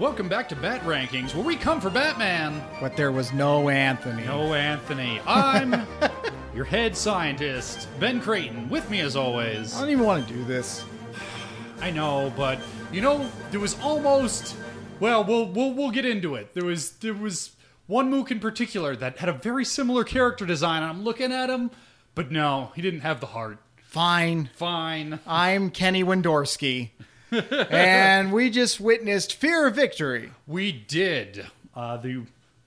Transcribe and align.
Welcome 0.00 0.30
back 0.30 0.48
to 0.48 0.56
Bat 0.56 0.80
Rankings, 0.84 1.34
where 1.34 1.44
we 1.44 1.56
come 1.56 1.78
for 1.78 1.90
Batman. 1.90 2.64
But 2.80 2.96
there 2.96 3.12
was 3.12 3.34
no 3.34 3.68
Anthony. 3.68 4.24
No, 4.24 4.54
Anthony. 4.54 5.20
I'm 5.26 5.86
your 6.54 6.64
head 6.64 6.96
scientist, 6.96 7.86
Ben 8.00 8.18
Creighton. 8.18 8.70
With 8.70 8.88
me, 8.88 9.00
as 9.00 9.14
always. 9.14 9.76
I 9.76 9.80
don't 9.80 9.90
even 9.90 10.06
want 10.06 10.26
to 10.26 10.32
do 10.32 10.42
this. 10.44 10.86
I 11.82 11.90
know, 11.90 12.32
but 12.34 12.58
you 12.90 13.02
know, 13.02 13.30
there 13.50 13.60
was 13.60 13.78
almost. 13.80 14.56
Well, 15.00 15.22
we'll 15.22 15.44
we'll 15.44 15.74
we'll 15.74 15.90
get 15.90 16.06
into 16.06 16.34
it. 16.34 16.54
There 16.54 16.64
was 16.64 16.92
there 16.92 17.12
was 17.12 17.50
one 17.86 18.08
Mook 18.08 18.30
in 18.30 18.40
particular 18.40 18.96
that 18.96 19.18
had 19.18 19.28
a 19.28 19.34
very 19.34 19.66
similar 19.66 20.02
character 20.02 20.46
design. 20.46 20.82
And 20.82 20.92
I'm 20.92 21.04
looking 21.04 21.30
at 21.30 21.50
him, 21.50 21.70
but 22.14 22.30
no, 22.30 22.72
he 22.74 22.80
didn't 22.80 23.00
have 23.00 23.20
the 23.20 23.26
heart. 23.26 23.58
Fine. 23.82 24.48
Fine. 24.54 25.20
I'm 25.26 25.68
Kenny 25.68 26.02
Wendorski. 26.02 26.88
and 27.32 28.32
we 28.32 28.50
just 28.50 28.80
witnessed 28.80 29.34
Fear 29.34 29.68
of 29.68 29.76
Victory. 29.76 30.32
We 30.46 30.72
did 30.72 31.46
uh, 31.74 31.96
the 31.96 32.24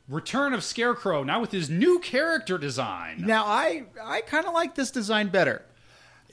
return 0.07 0.53
of 0.53 0.63
Scarecrow 0.63 1.23
now 1.23 1.41
with 1.41 1.51
his 1.51 1.69
new 1.69 1.99
character 1.99 2.57
design. 2.57 3.25
Now 3.25 3.45
I 3.45 3.83
I 4.01 4.21
kind 4.21 4.45
of 4.45 4.53
like 4.53 4.75
this 4.75 4.91
design 4.91 5.29
better. 5.29 5.63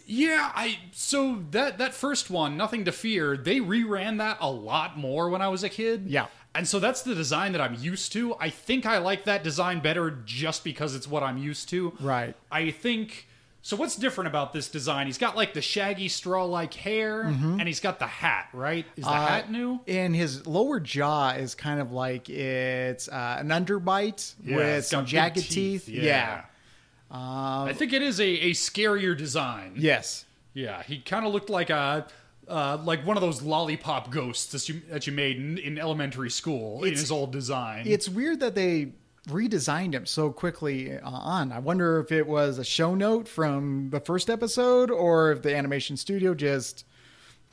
Yeah, 0.06 0.50
I 0.54 0.78
so 0.92 1.44
that 1.52 1.78
that 1.78 1.94
first 1.94 2.30
one, 2.30 2.56
Nothing 2.56 2.84
to 2.86 2.92
Fear, 2.92 3.36
they 3.36 3.60
reran 3.60 4.18
that 4.18 4.38
a 4.40 4.50
lot 4.50 4.98
more 4.98 5.28
when 5.28 5.40
I 5.40 5.48
was 5.48 5.62
a 5.62 5.68
kid. 5.68 6.06
Yeah. 6.08 6.26
And 6.52 6.66
so 6.66 6.80
that's 6.80 7.02
the 7.02 7.14
design 7.14 7.52
that 7.52 7.60
I'm 7.60 7.74
used 7.74 8.10
to. 8.14 8.34
I 8.40 8.50
think 8.50 8.84
I 8.84 8.98
like 8.98 9.24
that 9.26 9.44
design 9.44 9.78
better 9.78 10.10
just 10.24 10.64
because 10.64 10.96
it's 10.96 11.06
what 11.06 11.22
I'm 11.22 11.38
used 11.38 11.68
to. 11.68 11.96
Right. 12.00 12.34
I 12.50 12.72
think 12.72 13.28
so 13.62 13.76
what's 13.76 13.96
different 13.96 14.28
about 14.28 14.52
this 14.52 14.68
design? 14.68 15.06
He's 15.06 15.18
got 15.18 15.36
like 15.36 15.52
the 15.54 15.60
shaggy 15.62 16.08
straw 16.08 16.44
like 16.44 16.72
hair 16.74 17.22
and 17.22 17.62
he's 17.62 17.80
got 17.80 17.98
the 17.98 18.06
hat, 18.06 18.48
right? 18.52 18.86
Is 18.96 19.04
the 19.04 19.10
Uh, 19.10 19.26
hat 19.26 19.50
new? 19.50 19.80
And 19.86 20.16
his 20.16 20.46
lower 20.46 20.80
jaw 20.80 21.30
is 21.32 21.54
kind 21.54 21.78
of 21.80 21.92
like 21.92 22.30
it's 22.30 23.08
uh, 23.08 23.36
an 23.38 23.48
underbite 23.48 24.34
Yeah, 24.44 24.56
with 24.56 24.86
some 24.86 25.04
jagged 25.06 25.36
teeth, 25.50 25.84
teeth. 25.86 25.88
yeah. 25.88 26.44
Um, 27.10 27.20
I 27.68 27.72
think 27.74 27.92
it 27.92 28.02
is 28.02 28.20
a, 28.20 28.24
a 28.28 28.50
scarier 28.52 29.16
design. 29.16 29.74
yes. 29.76 30.24
Yeah, 30.54 30.82
he 30.82 30.98
kind 30.98 31.24
of 31.26 31.32
looked 31.32 31.48
like 31.50 31.70
a 31.70 32.06
uh, 32.48 32.78
like 32.84 33.06
one 33.06 33.16
of 33.16 33.20
those 33.20 33.40
lollipop 33.40 34.10
ghosts 34.10 34.50
that 34.52 34.68
you 34.68 34.80
that 34.90 35.06
you 35.06 35.12
made 35.12 35.36
in, 35.36 35.58
in 35.58 35.78
elementary 35.78 36.30
school 36.30 36.82
in 36.82 36.90
his 36.90 37.10
old 37.12 37.30
design. 37.30 37.84
It's 37.86 38.08
weird 38.08 38.40
that 38.40 38.56
they 38.56 38.92
redesigned 39.28 39.92
him 39.94 40.06
so 40.06 40.30
quickly 40.30 40.96
uh, 40.96 41.08
on. 41.08 41.52
I 41.52 41.58
wonder 41.58 42.00
if 42.00 42.10
it 42.12 42.26
was 42.26 42.58
a 42.58 42.64
show 42.64 42.94
note 42.94 43.28
from 43.28 43.90
the 43.90 44.00
first 44.00 44.30
episode 44.30 44.90
or 44.90 45.32
if 45.32 45.42
the 45.42 45.54
animation 45.54 45.96
studio 45.96 46.34
just 46.34 46.84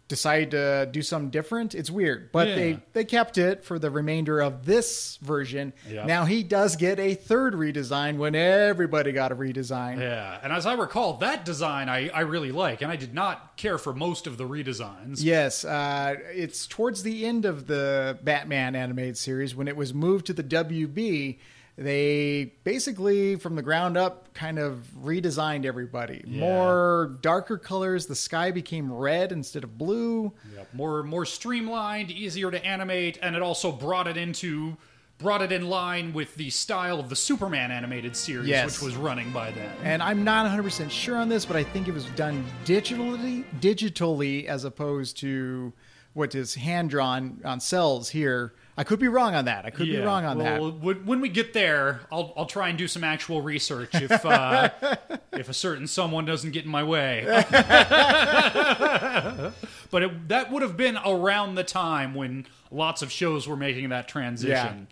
decided 0.07 0.51
to 0.51 0.87
do 0.89 1.01
something 1.01 1.29
different. 1.29 1.75
It's 1.75 1.91
weird, 1.91 2.31
but 2.31 2.47
Yeah. 2.47 2.55
they 2.55 2.79
they 2.93 3.03
kept 3.03 3.37
it 3.37 3.65
for 3.65 3.77
the 3.77 3.91
remainder 3.91 4.39
of 4.39 4.65
this 4.65 5.17
version. 5.21 5.73
Yep. 5.89 6.05
Now 6.05 6.23
he 6.23 6.43
does 6.43 6.77
get 6.77 6.97
a 6.97 7.13
third 7.13 7.53
redesign 7.53 8.15
when 8.15 8.33
everybody 8.33 9.11
got 9.11 9.33
a 9.33 9.35
redesign. 9.35 9.99
yeah, 9.99 10.39
and 10.41 10.53
as 10.53 10.65
I 10.65 10.75
recall, 10.75 11.17
that 11.17 11.43
design 11.43 11.89
I, 11.89 12.07
I 12.07 12.21
really 12.21 12.53
like, 12.53 12.81
and 12.81 12.89
I 12.89 12.95
did 12.95 13.13
not 13.13 13.57
care 13.57 13.77
for 13.77 13.93
most 13.93 14.27
of 14.27 14.37
the 14.37 14.45
redesigns. 14.45 15.21
Yes, 15.21 15.65
uh, 15.65 16.15
it's 16.33 16.65
towards 16.67 17.03
the 17.03 17.25
end 17.25 17.43
of 17.43 17.67
the 17.67 18.17
Batman 18.23 18.77
animated 18.77 19.17
series 19.17 19.53
when 19.57 19.67
it 19.67 19.75
was 19.75 19.93
moved 19.93 20.27
to 20.27 20.33
the 20.33 20.43
WB. 20.43 21.37
They 21.77 22.53
basically, 22.63 23.35
from 23.35 23.55
the 23.55 23.61
ground 23.61 23.97
up, 23.97 24.33
kind 24.33 24.57
of 24.57 24.87
redesigned 24.99 25.63
everybody. 25.63 26.23
More 26.25 27.17
darker 27.21 27.57
colors. 27.59 28.07
The 28.07 28.15
sky 28.15 28.49
became 28.49 28.91
red 28.91 29.31
instead 29.31 29.63
of 29.63 29.77
blue. 29.77 30.33
Yep, 30.55 30.73
More 30.73 31.03
more 31.03 31.23
streamlined, 31.25 32.09
easier 32.09 32.49
to 32.49 32.65
animate, 32.65 33.19
and 33.21 33.35
it 33.35 33.43
also 33.43 33.71
brought 33.71 34.07
it 34.07 34.17
into 34.17 34.75
brought 35.19 35.41
it 35.41 35.51
in 35.51 35.67
line 35.67 36.13
with 36.13 36.35
the 36.35 36.49
style 36.49 36.99
of 36.99 37.09
the 37.09 37.15
Superman 37.15 37.71
animated 37.71 38.15
series, 38.15 38.47
Yes. 38.47 38.79
which 38.79 38.85
was 38.85 38.95
running 38.95 39.31
by 39.31 39.49
then. 39.51 39.71
And 39.83 40.01
I'm 40.03 40.23
not 40.23 40.45
100% 40.45 40.91
sure 40.91 41.17
on 41.17 41.27
this, 41.27 41.43
but 41.43 41.55
I 41.55 41.63
think 41.63 41.87
it 41.87 41.93
was 41.93 42.05
done 42.15 42.45
digitally, 42.65 43.43
digitally 43.59 44.45
as 44.45 44.63
opposed 44.63 45.17
to 45.17 45.73
what 46.13 46.35
is 46.35 46.53
hand 46.55 46.91
drawn 46.91 47.39
on 47.43 47.59
cels 47.59 48.09
here. 48.09 48.53
I 48.79 48.83
could 48.83 48.99
be 48.99 49.07
wrong 49.07 49.33
on 49.33 49.45
that. 49.45 49.65
I 49.65 49.71
could 49.71 49.87
be 49.87 49.97
wrong 49.99 50.23
on 50.23 50.37
that. 50.37 50.61
well, 50.61 50.71
when 50.71 51.05
when 51.05 51.19
we 51.19 51.29
get 51.29 51.53
there, 51.53 52.01
I'll 52.11 52.31
I'll 52.37 52.45
try 52.45 52.69
and 52.69 52.77
do 52.77 52.87
some 52.87 53.03
actual 53.03 53.41
research 53.41 53.89
if 53.95 54.23
uh, 54.23 54.69
if 55.33 55.49
a 55.49 55.53
certain 55.53 55.87
someone 55.87 56.25
doesn't 56.25 56.51
get 56.51 56.63
in 56.63 56.69
my 56.69 56.83
way. 56.83 57.23
but 59.89 60.03
it, 60.03 60.27
that 60.29 60.51
would 60.51 60.61
have 60.61 60.77
been 60.77 60.97
around 61.03 61.55
the 61.55 61.63
time 61.63 62.13
when 62.13 62.45
lots 62.69 63.01
of 63.01 63.11
shows 63.11 63.47
were 63.47 63.57
making 63.57 63.89
that 63.89 64.07
transition. 64.07 64.87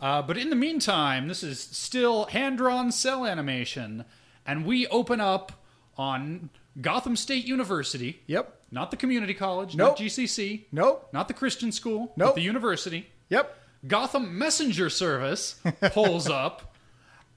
Uh, 0.00 0.22
but 0.22 0.38
in 0.38 0.48
the 0.48 0.56
meantime, 0.56 1.28
this 1.28 1.42
is 1.42 1.60
still 1.60 2.24
hand 2.26 2.56
drawn 2.56 2.90
cel 2.90 3.26
animation, 3.26 4.06
and 4.46 4.64
we 4.64 4.86
open 4.86 5.20
up 5.20 5.52
on 5.98 6.48
Gotham 6.80 7.16
State 7.16 7.44
University. 7.44 8.22
Yep. 8.26 8.59
Not 8.72 8.90
the 8.90 8.96
community 8.96 9.34
college, 9.34 9.74
Nope. 9.74 9.90
not 9.90 9.98
GCC, 9.98 10.64
Nope. 10.72 11.08
not 11.12 11.28
the 11.28 11.34
Christian 11.34 11.72
school, 11.72 12.12
Nope. 12.16 12.28
but 12.30 12.34
the 12.36 12.42
university. 12.42 13.08
Yep. 13.28 13.56
Gotham 13.86 14.38
Messenger 14.38 14.90
Service 14.90 15.58
pulls 15.92 16.28
up, 16.28 16.74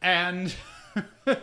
and 0.02 0.54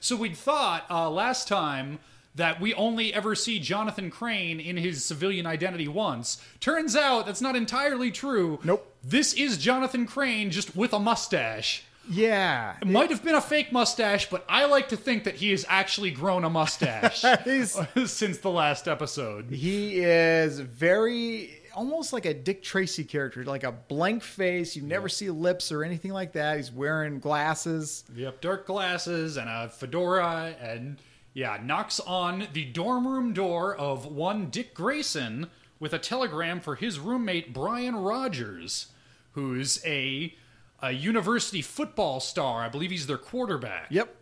so 0.00 0.16
we'd 0.16 0.36
thought 0.36 0.84
uh, 0.90 1.10
last 1.10 1.48
time 1.48 1.98
that 2.34 2.60
we 2.60 2.74
only 2.74 3.14
ever 3.14 3.34
see 3.34 3.58
Jonathan 3.58 4.10
Crane 4.10 4.60
in 4.60 4.76
his 4.76 5.04
civilian 5.04 5.46
identity 5.46 5.88
once. 5.88 6.40
Turns 6.60 6.94
out 6.94 7.24
that's 7.26 7.40
not 7.40 7.56
entirely 7.56 8.10
true. 8.10 8.60
Nope. 8.62 8.94
This 9.02 9.32
is 9.32 9.56
Jonathan 9.56 10.06
Crane 10.06 10.50
just 10.50 10.76
with 10.76 10.92
a 10.92 10.98
mustache. 10.98 11.82
Yeah. 12.08 12.76
It 12.80 12.88
might 12.88 13.10
have 13.10 13.22
been 13.24 13.34
a 13.34 13.40
fake 13.40 13.72
mustache, 13.72 14.30
but 14.30 14.44
I 14.48 14.66
like 14.66 14.88
to 14.88 14.96
think 14.96 15.24
that 15.24 15.36
he 15.36 15.50
has 15.50 15.64
actually 15.68 16.10
grown 16.10 16.44
a 16.44 16.50
mustache 16.50 17.20
since 18.06 18.38
the 18.38 18.50
last 18.50 18.88
episode. 18.88 19.50
He 19.50 19.98
is 19.98 20.60
very 20.60 21.50
almost 21.74 22.12
like 22.12 22.24
a 22.24 22.34
Dick 22.34 22.62
Tracy 22.62 23.04
character, 23.04 23.44
like 23.44 23.62
a 23.64 23.72
blank 23.72 24.22
face. 24.22 24.74
You 24.74 24.82
never 24.82 25.08
see 25.08 25.30
lips 25.30 25.70
or 25.70 25.84
anything 25.84 26.12
like 26.12 26.32
that. 26.32 26.56
He's 26.56 26.72
wearing 26.72 27.20
glasses. 27.20 28.04
Yep, 28.14 28.40
dark 28.40 28.66
glasses 28.66 29.36
and 29.36 29.48
a 29.48 29.68
fedora, 29.68 30.54
and 30.60 30.96
yeah, 31.34 31.58
knocks 31.62 32.00
on 32.00 32.48
the 32.54 32.64
dorm 32.64 33.06
room 33.06 33.34
door 33.34 33.76
of 33.76 34.06
one 34.06 34.48
Dick 34.48 34.72
Grayson 34.74 35.48
with 35.78 35.92
a 35.92 35.98
telegram 35.98 36.60
for 36.60 36.76
his 36.76 36.98
roommate 36.98 37.52
Brian 37.52 37.94
Rogers, 37.96 38.86
who's 39.32 39.84
a 39.84 40.34
a 40.82 40.92
university 40.92 41.62
football 41.62 42.20
star. 42.20 42.62
I 42.62 42.68
believe 42.68 42.90
he's 42.90 43.06
their 43.06 43.18
quarterback. 43.18 43.86
Yep. 43.90 44.14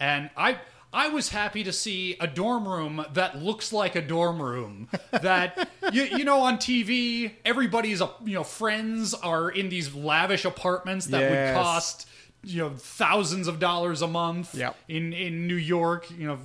And 0.00 0.30
I 0.36 0.58
I 0.92 1.08
was 1.08 1.28
happy 1.30 1.64
to 1.64 1.72
see 1.72 2.16
a 2.18 2.26
dorm 2.26 2.66
room 2.66 3.04
that 3.12 3.42
looks 3.42 3.72
like 3.72 3.94
a 3.96 4.02
dorm 4.02 4.40
room. 4.40 4.88
That 5.10 5.68
you, 5.92 6.04
you 6.04 6.24
know 6.24 6.40
on 6.40 6.58
TV, 6.58 7.32
everybody's 7.44 8.00
uh, 8.00 8.08
you 8.24 8.34
know 8.34 8.44
friends 8.44 9.14
are 9.14 9.50
in 9.50 9.68
these 9.68 9.94
lavish 9.94 10.44
apartments 10.44 11.06
that 11.06 11.20
Yes. 11.20 11.56
would 11.56 11.62
cost 11.62 12.08
you 12.44 12.58
know 12.62 12.70
thousands 12.76 13.48
of 13.48 13.58
dollars 13.58 14.00
a 14.00 14.06
month. 14.06 14.54
Yep. 14.54 14.76
In 14.88 15.12
in 15.12 15.46
New 15.48 15.56
York, 15.56 16.10
you 16.16 16.26
know. 16.28 16.38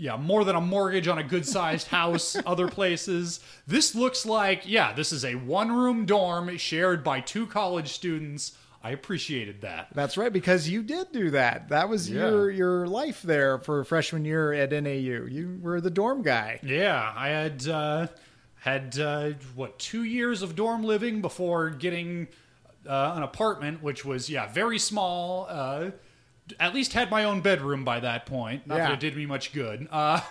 Yeah, 0.00 0.16
more 0.16 0.44
than 0.44 0.56
a 0.56 0.60
mortgage 0.62 1.08
on 1.08 1.18
a 1.18 1.22
good 1.22 1.46
sized 1.46 1.88
house, 1.88 2.34
other 2.46 2.68
places. 2.68 3.40
This 3.66 3.94
looks 3.94 4.24
like, 4.24 4.62
yeah, 4.66 4.94
this 4.94 5.12
is 5.12 5.24
a 5.26 5.34
one 5.34 5.70
room 5.70 6.06
dorm 6.06 6.56
shared 6.56 7.04
by 7.04 7.20
two 7.20 7.46
college 7.46 7.92
students. 7.92 8.52
I 8.82 8.92
appreciated 8.92 9.60
that. 9.60 9.88
That's 9.94 10.16
right, 10.16 10.32
because 10.32 10.66
you 10.70 10.82
did 10.82 11.12
do 11.12 11.30
that. 11.32 11.68
That 11.68 11.90
was 11.90 12.08
Yeah. 12.08 12.28
your 12.30 12.50
your 12.50 12.86
life 12.86 13.20
there 13.20 13.58
for 13.58 13.84
freshman 13.84 14.24
year 14.24 14.54
at 14.54 14.70
NAU. 14.72 15.26
You 15.28 15.58
were 15.60 15.82
the 15.82 15.90
dorm 15.90 16.22
guy. 16.22 16.60
Yeah, 16.62 17.12
I 17.14 17.28
had 17.28 17.68
uh, 17.68 18.06
had 18.60 18.98
uh, 18.98 19.32
what 19.54 19.78
two 19.78 20.04
years 20.04 20.40
of 20.40 20.56
dorm 20.56 20.82
living 20.82 21.20
before 21.20 21.68
getting 21.68 22.28
uh, 22.88 23.12
an 23.16 23.22
apartment, 23.22 23.82
which 23.82 24.02
was 24.06 24.30
yeah 24.30 24.50
very 24.50 24.78
small. 24.78 25.46
At 26.58 26.74
least 26.74 26.92
had 26.92 27.10
my 27.10 27.24
own 27.24 27.40
bedroom 27.40 27.84
by 27.84 28.00
that 28.00 28.26
point. 28.26 28.66
Not 28.66 28.78
that 28.78 28.92
it 28.92 29.00
did 29.00 29.16
me 29.16 29.26
much 29.26 29.52
good. 29.52 29.86
Uh, 29.90 30.20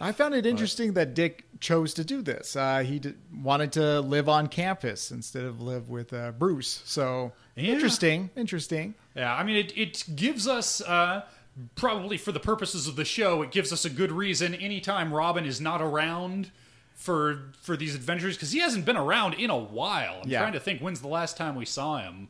I 0.00 0.12
found 0.12 0.34
it 0.34 0.46
interesting 0.46 0.92
that 0.94 1.14
Dick 1.14 1.44
chose 1.60 1.94
to 1.94 2.04
do 2.04 2.22
this. 2.22 2.56
Uh, 2.56 2.80
he 2.80 2.98
d- 2.98 3.14
wanted 3.42 3.72
to 3.72 4.00
live 4.00 4.28
on 4.28 4.48
campus 4.48 5.10
instead 5.10 5.44
of 5.44 5.60
live 5.60 5.88
with 5.88 6.12
uh, 6.12 6.32
Bruce. 6.32 6.82
So 6.84 7.32
Yeah. 7.56 7.72
interesting, 7.72 8.30
interesting. 8.36 8.94
yeah, 9.14 9.34
I 9.34 9.42
mean 9.42 9.56
it. 9.56 9.76
It 9.76 10.04
gives 10.14 10.46
us. 10.48 10.80
Uh, 10.80 11.22
Probably 11.74 12.16
for 12.16 12.32
the 12.32 12.40
purposes 12.40 12.88
of 12.88 12.96
the 12.96 13.04
show, 13.04 13.42
it 13.42 13.50
gives 13.50 13.74
us 13.74 13.84
a 13.84 13.90
good 13.90 14.10
reason 14.10 14.54
anytime 14.54 15.12
Robin 15.12 15.44
is 15.44 15.60
not 15.60 15.82
around 15.82 16.50
for 16.94 17.52
for 17.60 17.76
these 17.76 17.94
adventures 17.94 18.36
because 18.36 18.52
he 18.52 18.60
hasn't 18.60 18.86
been 18.86 18.96
around 18.96 19.34
in 19.34 19.50
a 19.50 19.58
while. 19.58 20.20
I'm 20.24 20.30
Yeah. 20.30 20.40
trying 20.40 20.54
to 20.54 20.60
think 20.60 20.80
when's 20.80 21.02
the 21.02 21.08
last 21.08 21.36
time 21.36 21.54
we 21.54 21.66
saw 21.66 21.98
him. 21.98 22.28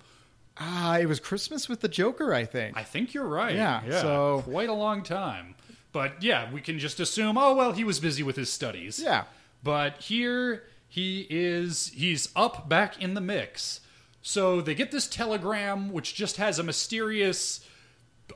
Ah, 0.64 0.98
it 0.98 1.06
was 1.06 1.18
Christmas 1.18 1.68
with 1.68 1.80
the 1.80 1.88
Joker, 1.88 2.32
I 2.32 2.44
think. 2.44 2.76
I 2.76 2.84
think 2.84 3.14
you're 3.14 3.26
right. 3.26 3.54
Yeah, 3.54 3.82
so- 4.00 4.42
quite 4.44 4.68
a 4.68 4.72
long 4.74 5.02
time. 5.02 5.54
But 5.90 6.22
yeah, 6.22 6.50
we 6.52 6.60
can 6.60 6.78
just 6.78 7.00
assume, 7.00 7.36
oh 7.36 7.54
well, 7.54 7.72
he 7.72 7.84
was 7.84 8.00
busy 8.00 8.22
with 8.22 8.36
his 8.36 8.50
studies. 8.50 8.98
Yeah. 9.02 9.24
But 9.62 9.98
here 10.02 10.64
he 10.88 11.26
is 11.28 11.88
he's 11.94 12.28
up 12.34 12.68
back 12.68 13.00
in 13.02 13.14
the 13.14 13.20
mix. 13.20 13.80
So 14.22 14.60
they 14.60 14.74
get 14.74 14.90
this 14.90 15.06
telegram 15.08 15.92
which 15.92 16.14
just 16.14 16.36
has 16.36 16.58
a 16.58 16.62
mysterious 16.62 17.66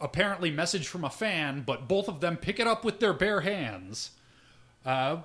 apparently 0.01 0.51
message 0.51 0.89
from 0.89 1.05
a 1.05 1.11
fan, 1.11 1.63
but 1.65 1.89
both 1.89 2.09
of 2.09 2.21
them 2.21 2.37
pick 2.37 2.59
it 2.61 2.67
up 2.67 2.85
with 2.85 3.01
their 3.01 3.13
bare 3.15 3.41
hands. 3.41 4.11
Uh, 4.85 5.19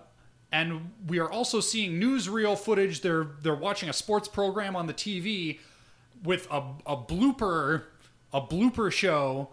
and 0.54 0.92
we 1.08 1.20
are 1.20 1.30
also 1.30 1.60
seeing 1.60 2.00
newsreel 2.00 2.58
footage. 2.58 3.02
They're 3.02 3.28
they're 3.42 3.56
watching 3.56 3.90
a 3.90 3.94
sports 3.94 4.28
program 4.30 4.76
on 4.76 4.88
the 4.88 4.94
TV 4.94 5.60
with 6.24 6.48
a, 6.52 6.62
a 6.86 6.98
blooper 6.98 7.84
a 8.34 8.42
blooper 8.42 8.92
show 8.92 9.50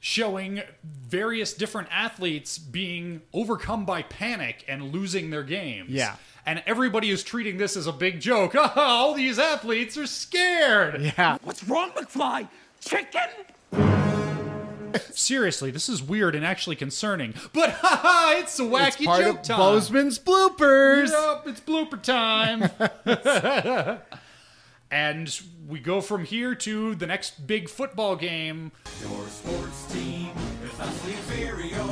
showing 0.00 0.62
various 0.84 1.52
different 1.54 1.88
athletes 1.90 2.58
being 2.58 3.22
overcome 3.32 3.84
by 3.84 4.02
panic 4.02 4.64
and 4.68 4.92
losing 4.92 5.30
their 5.30 5.42
games. 5.42 5.90
Yeah. 5.90 6.16
And 6.46 6.62
everybody 6.66 7.10
is 7.10 7.22
treating 7.24 7.58
this 7.58 7.76
as 7.76 7.86
a 7.86 7.92
big 7.92 8.20
joke. 8.20 8.54
Oh, 8.58 8.72
all 8.76 9.14
these 9.14 9.38
athletes 9.38 9.96
are 9.96 10.06
scared. 10.06 11.00
Yeah. 11.02 11.38
What's 11.42 11.64
wrong, 11.64 11.90
McFly? 11.90 12.48
Chicken? 12.80 13.20
Seriously, 15.10 15.70
this 15.70 15.88
is 15.88 16.02
weird 16.02 16.34
and 16.34 16.44
actually 16.44 16.76
concerning. 16.76 17.34
But 17.52 17.70
haha, 17.82 18.38
it's 18.38 18.58
a 18.58 18.62
wacky 18.62 18.86
It's 18.86 19.06
part 19.06 19.20
joke 19.22 19.36
of 19.38 19.42
time. 19.42 19.58
Bozeman's 19.58 20.18
bloopers. 20.18 21.10
Yup, 21.10 21.46
it's 21.48 21.60
blooper 21.60 22.00
time. 22.00 22.70
and 24.90 25.40
we 25.66 25.78
go 25.80 26.00
from 26.00 26.24
here 26.24 26.54
to 26.54 26.94
the 26.94 27.06
next 27.06 27.46
big 27.46 27.68
football 27.68 28.16
game. 28.16 28.72
Your 29.02 29.26
sports 29.28 29.92
team 29.92 30.30
is 30.64 30.70
vastly 30.72 31.12
inferior. 31.12 31.84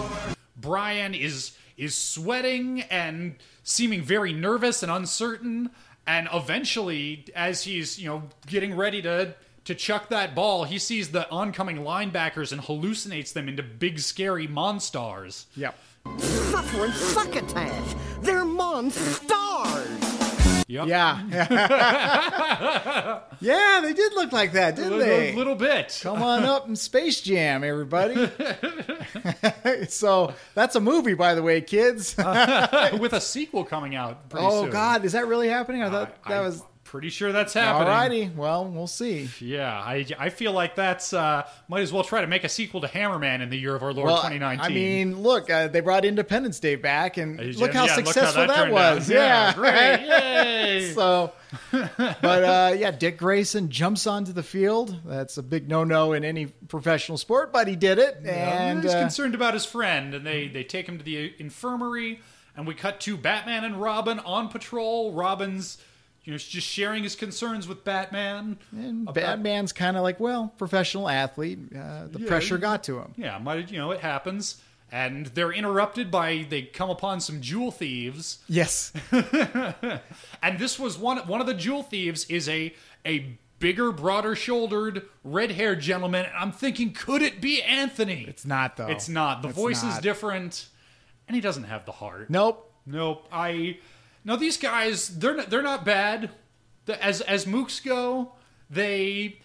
Brian 0.56 1.14
is 1.14 1.52
is 1.76 1.94
sweating 1.94 2.80
and 2.82 3.36
seeming 3.62 4.02
very 4.02 4.32
nervous 4.32 4.82
and 4.82 4.90
uncertain. 4.90 5.70
And 6.06 6.28
eventually, 6.32 7.26
as 7.34 7.64
he's 7.64 7.98
you 7.98 8.08
know 8.08 8.22
getting 8.46 8.74
ready 8.74 9.02
to 9.02 9.34
to 9.64 9.74
chuck 9.74 10.08
that 10.08 10.34
ball, 10.34 10.64
he 10.64 10.78
sees 10.78 11.10
the 11.10 11.28
oncoming 11.30 11.78
linebackers 11.78 12.52
and 12.52 12.62
hallucinates 12.62 13.32
them 13.32 13.48
into 13.48 13.62
big 13.62 13.98
scary 13.98 14.46
monsters. 14.46 15.46
Yep. 15.56 15.76
suffering 16.18 16.92
succotash. 16.92 17.94
They're 18.22 18.44
monstars. 18.44 19.45
Yep. 20.68 20.88
Yeah. 20.88 21.20
yeah, 23.40 23.80
they 23.82 23.92
did 23.92 24.12
look 24.14 24.32
like 24.32 24.52
that, 24.52 24.74
didn't 24.74 24.98
little, 24.98 25.06
they? 25.06 25.32
A 25.32 25.36
little 25.36 25.54
bit. 25.54 25.96
Come 26.02 26.20
on 26.22 26.42
up 26.44 26.68
in 26.68 26.74
Space 26.74 27.20
Jam, 27.20 27.62
everybody. 27.62 28.16
so 29.88 30.34
that's 30.54 30.74
a 30.74 30.80
movie, 30.80 31.14
by 31.14 31.34
the 31.34 31.42
way, 31.42 31.60
kids. 31.60 32.16
with 32.98 33.12
a 33.12 33.20
sequel 33.20 33.64
coming 33.64 33.94
out 33.94 34.28
pretty 34.28 34.44
oh 34.44 34.62
soon. 34.64 34.72
God, 34.72 35.04
is 35.04 35.12
that 35.12 35.28
really 35.28 35.48
happening? 35.48 35.84
I 35.84 35.90
thought 35.90 36.16
I- 36.24 36.28
that 36.30 36.38
I'm 36.38 36.44
was. 36.46 36.62
Pretty 36.86 37.10
sure 37.10 37.32
that's 37.32 37.52
happening. 37.52 38.30
Alrighty, 38.30 38.34
well, 38.34 38.64
we'll 38.64 38.86
see. 38.86 39.28
Yeah, 39.40 39.70
I, 39.72 40.06
I 40.18 40.28
feel 40.30 40.52
like 40.52 40.74
that's 40.74 41.12
uh, 41.12 41.46
might 41.68 41.82
as 41.82 41.92
well 41.92 42.04
try 42.04 42.20
to 42.22 42.26
make 42.26 42.44
a 42.44 42.48
sequel 42.48 42.80
to 42.80 42.86
Hammerman 42.88 43.42
in 43.42 43.50
the 43.50 43.58
year 43.58 43.74
of 43.74 43.82
our 43.82 43.92
Lord 43.92 44.06
Well, 44.06 44.16
2019. 44.22 44.64
I 44.64 44.68
mean, 44.74 45.20
look, 45.22 45.50
uh, 45.50 45.68
they 45.68 45.80
brought 45.80 46.04
Independence 46.04 46.58
Day 46.60 46.76
back, 46.76 47.16
and 47.16 47.38
Uh, 47.38 47.44
look 47.58 47.72
how 47.74 47.86
yeah, 47.86 47.94
successful 47.96 48.46
that, 48.46 48.56
turned 48.56 48.72
was. 48.72 49.10
out. 49.10 49.14
Yeah, 49.14 49.52
great, 49.54 50.06
yay! 50.06 50.92
so, 50.94 51.32
but 51.70 52.24
uh, 52.24 52.74
yeah, 52.78 52.90
Dick 52.90 53.18
Grayson 53.18 53.68
jumps 53.70 54.06
onto 54.06 54.32
the 54.32 54.42
field. 54.42 55.00
That's 55.04 55.36
a 55.38 55.42
big 55.42 55.68
no-no 55.68 56.12
in 56.12 56.24
any 56.24 56.46
professional 56.46 57.18
sport, 57.18 57.52
but 57.52 57.68
he 57.68 57.76
did 57.76 57.98
it, 57.98 58.18
and 58.24 58.82
he's 58.82 58.94
uh, 58.94 59.00
concerned 59.00 59.34
about 59.34 59.54
his 59.54 59.64
friend, 59.66 60.14
and 60.14 60.26
they 60.26 60.48
they 60.48 60.64
take 60.64 60.88
him 60.88 60.98
to 60.98 61.04
the 61.04 61.32
infirmary, 61.38 62.20
and 62.56 62.66
we 62.66 62.74
cut 62.74 63.00
to 63.00 63.16
Batman 63.16 63.64
and 63.64 63.80
Robin 63.80 64.18
on 64.20 64.48
patrol. 64.48 65.12
Robin's 65.12 65.78
you 66.26 66.32
know 66.32 66.36
just 66.38 66.66
sharing 66.66 67.02
his 67.04 67.14
concerns 67.16 67.66
with 67.66 67.82
Batman. 67.84 68.58
and 68.72 69.08
about- 69.08 69.14
Batman's 69.14 69.72
kind 69.72 69.96
of 69.96 70.02
like, 70.02 70.20
well, 70.20 70.52
professional 70.58 71.08
athlete. 71.08 71.58
Uh, 71.74 72.06
the 72.08 72.18
Yeah, 72.20 72.28
pressure 72.28 72.58
got 72.58 72.84
to 72.84 72.98
him. 72.98 73.14
Yeah, 73.16 73.38
might 73.38 73.70
you 73.72 73.78
know 73.78 73.90
it 73.92 74.00
happens, 74.00 74.60
and 74.92 75.26
they're 75.26 75.52
interrupted 75.52 76.10
by 76.10 76.46
they 76.50 76.62
come 76.62 76.90
upon 76.90 77.20
some 77.20 77.40
jewel 77.40 77.70
thieves. 77.70 78.38
Yes, 78.48 78.92
And 80.42 80.58
this 80.58 80.78
was 80.78 80.98
one 80.98 81.18
one 81.26 81.40
of 81.40 81.46
the 81.46 81.54
jewel 81.54 81.82
thieves 81.82 82.24
is 82.26 82.48
a 82.48 82.74
a 83.06 83.38
bigger, 83.58 83.90
broader 83.92 84.34
shouldered, 84.36 85.02
red 85.24 85.52
haired 85.52 85.80
gentleman. 85.80 86.26
And 86.26 86.34
I'm 86.36 86.52
thinking, 86.52 86.92
could 86.92 87.22
it 87.22 87.40
be 87.40 87.62
Anthony? 87.62 88.24
it's 88.28 88.44
not 88.44 88.76
though. 88.76 88.88
It's 88.88 89.08
not. 89.08 89.42
The 89.42 89.48
It's 89.48 89.56
voice 89.56 89.82
is 89.82 89.98
different, 89.98 90.66
and 91.28 91.34
he 91.34 91.40
doesn't 91.40 91.64
have 91.64 91.86
the 91.86 91.92
heart. 91.92 92.28
Nope. 92.30 92.72
Nope. 92.84 93.26
I 93.32 93.78
no. 94.26 94.36
These 94.36 94.58
guys, 94.58 95.08
they're 95.18 95.34
not, 95.36 95.48
they're 95.48 95.62
not 95.62 95.84
bad. 95.86 96.30
The, 96.84 97.02
as 97.02 97.20
as 97.22 97.46
mooks 97.46 97.82
go, 97.82 98.32
they. 98.68 99.38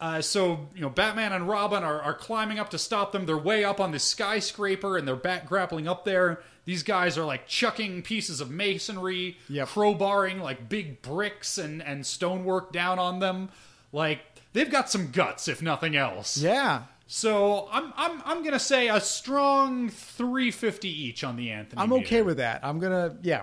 Uh, 0.00 0.22
so 0.22 0.68
you 0.74 0.80
know, 0.80 0.88
Batman 0.88 1.34
and 1.34 1.46
Robin 1.46 1.84
are, 1.84 2.00
are 2.00 2.14
climbing 2.14 2.58
up 2.58 2.70
to 2.70 2.78
stop 2.78 3.12
them. 3.12 3.26
They're 3.26 3.36
way 3.36 3.64
up 3.64 3.80
on 3.80 3.92
this 3.92 4.02
skyscraper, 4.04 4.96
and 4.96 5.06
they're 5.06 5.14
back 5.14 5.46
grappling 5.46 5.86
up 5.86 6.06
there. 6.06 6.40
These 6.64 6.82
guys 6.84 7.18
are 7.18 7.24
like 7.26 7.46
chucking 7.46 8.00
pieces 8.02 8.40
of 8.40 8.50
masonry, 8.50 9.36
Yep. 9.50 9.68
crowbarring 9.68 10.40
like 10.40 10.68
big 10.70 11.02
bricks 11.02 11.58
and 11.58 11.82
and 11.82 12.06
stonework 12.06 12.72
down 12.72 12.98
on 12.98 13.18
them. 13.18 13.50
Like 13.92 14.20
they've 14.54 14.70
got 14.70 14.88
some 14.90 15.10
guts, 15.10 15.48
if 15.48 15.60
nothing 15.60 15.96
else. 15.96 16.38
Yeah, 16.38 16.84
So 17.06 17.68
I'm 17.70 17.92
I'm 17.96 18.22
I'm 18.24 18.42
gonna 18.42 18.58
say 18.58 18.88
a 18.88 19.00
strong 19.00 19.90
350 19.90 20.88
each 20.88 21.24
on 21.24 21.36
the 21.36 21.50
Anthony. 21.50 21.80
I'm 21.82 21.90
meter. 21.90 22.06
okay 22.06 22.22
with 22.22 22.38
that. 22.38 22.60
I'm 22.64 22.78
gonna 22.78 23.16
yeah, 23.22 23.42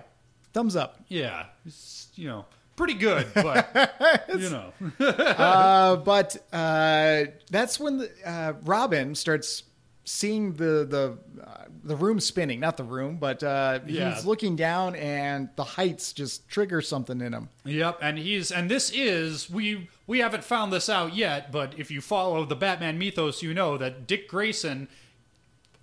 thumbs 0.57 0.75
up. 0.75 0.99
Yeah, 1.07 1.45
it's, 1.65 2.07
you 2.15 2.27
know, 2.27 2.45
pretty 2.75 2.95
good, 2.95 3.27
but 3.35 4.23
you 4.35 4.49
know, 4.49 4.73
Uh, 4.99 5.95
but 5.97 6.35
uh, 6.51 7.25
that's 7.51 7.79
when 7.79 7.99
the, 7.99 8.11
uh, 8.25 8.53
Robin 8.63 9.13
starts 9.13 9.63
seeing 10.03 10.53
the 10.53 10.85
the 10.89 11.17
uh, 11.45 11.65
the 11.83 11.95
room 11.95 12.19
spinning. 12.19 12.59
Not 12.59 12.75
the 12.77 12.83
room, 12.83 13.17
but 13.17 13.43
uh, 13.43 13.79
Yeah. 13.85 14.15
he's 14.15 14.25
looking 14.25 14.55
down, 14.55 14.95
and 14.95 15.49
the 15.55 15.63
heights 15.63 16.11
just 16.13 16.47
trigger 16.49 16.81
something 16.81 17.21
in 17.21 17.33
him. 17.33 17.49
yep. 17.65 17.99
And 18.01 18.17
he's 18.17 18.51
and 18.51 18.69
this 18.71 18.89
is 18.91 19.49
we 19.49 19.89
we 20.07 20.19
haven't 20.19 20.43
found 20.43 20.73
this 20.73 20.89
out 20.89 21.15
yet, 21.15 21.51
but 21.51 21.77
if 21.77 21.91
you 21.91 22.01
follow 22.01 22.45
the 22.45 22.55
Batman 22.55 22.97
mythos, 22.97 23.43
you 23.43 23.53
know 23.53 23.77
that 23.77 24.07
Dick 24.07 24.27
Grayson. 24.27 24.87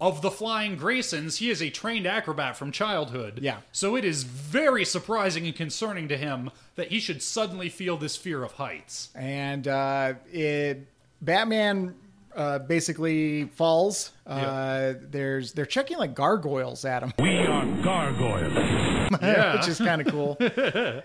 Of 0.00 0.22
the 0.22 0.30
Flying 0.30 0.76
Graysons, 0.76 1.38
he 1.38 1.50
is 1.50 1.62
a 1.62 1.70
trained 1.70 2.06
acrobat 2.06 2.56
from 2.56 2.72
childhood. 2.72 3.38
Yeah. 3.40 3.58
So 3.72 3.96
it 3.96 4.04
is 4.04 4.24
very 4.24 4.84
surprising 4.84 5.46
and 5.46 5.54
concerning 5.54 6.08
to 6.08 6.16
him 6.16 6.50
that 6.74 6.88
he 6.88 6.98
should 7.00 7.22
suddenly 7.22 7.68
feel 7.68 7.96
this 7.96 8.16
fear 8.16 8.42
of 8.42 8.52
heights. 8.52 9.10
and 9.14 9.66
uh, 9.68 10.14
it 10.32 10.88
Batman 11.22 11.94
uh, 12.34 12.58
basically 12.58 13.44
falls. 13.44 14.10
Uh, 14.26 14.94
There's 15.00 15.52
they're 15.52 15.64
checking 15.64 15.96
like 15.98 16.14
gargoyles 16.14 16.84
at 16.84 17.02
him, 17.04 17.12
We 17.18 17.38
are 17.38 17.64
gargoyles. 17.82 18.52
Yeah. 19.22 19.56
which 19.56 19.68
is 19.68 19.78
kind 19.78 20.00
of 20.00 20.08
cool. 20.08 20.36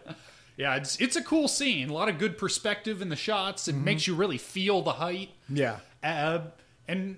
Yeah, 0.57 0.75
it's 0.75 0.97
it's 0.99 1.15
a 1.15 1.23
cool 1.23 1.47
scene. 1.47 1.89
A 1.89 1.93
lot 1.93 2.09
of 2.09 2.17
good 2.17 2.37
perspective 2.37 3.01
in 3.01 3.07
the 3.07 3.15
shots. 3.15 3.67
Mm-hmm. 3.69 3.79
It 3.79 3.83
makes 3.85 4.07
you 4.07 4.15
really 4.15 4.37
feel 4.37 4.81
the 4.81 4.91
height. 4.91 5.29
yeah, 5.47 5.77
Uh, 6.03 6.39
and 6.85 7.15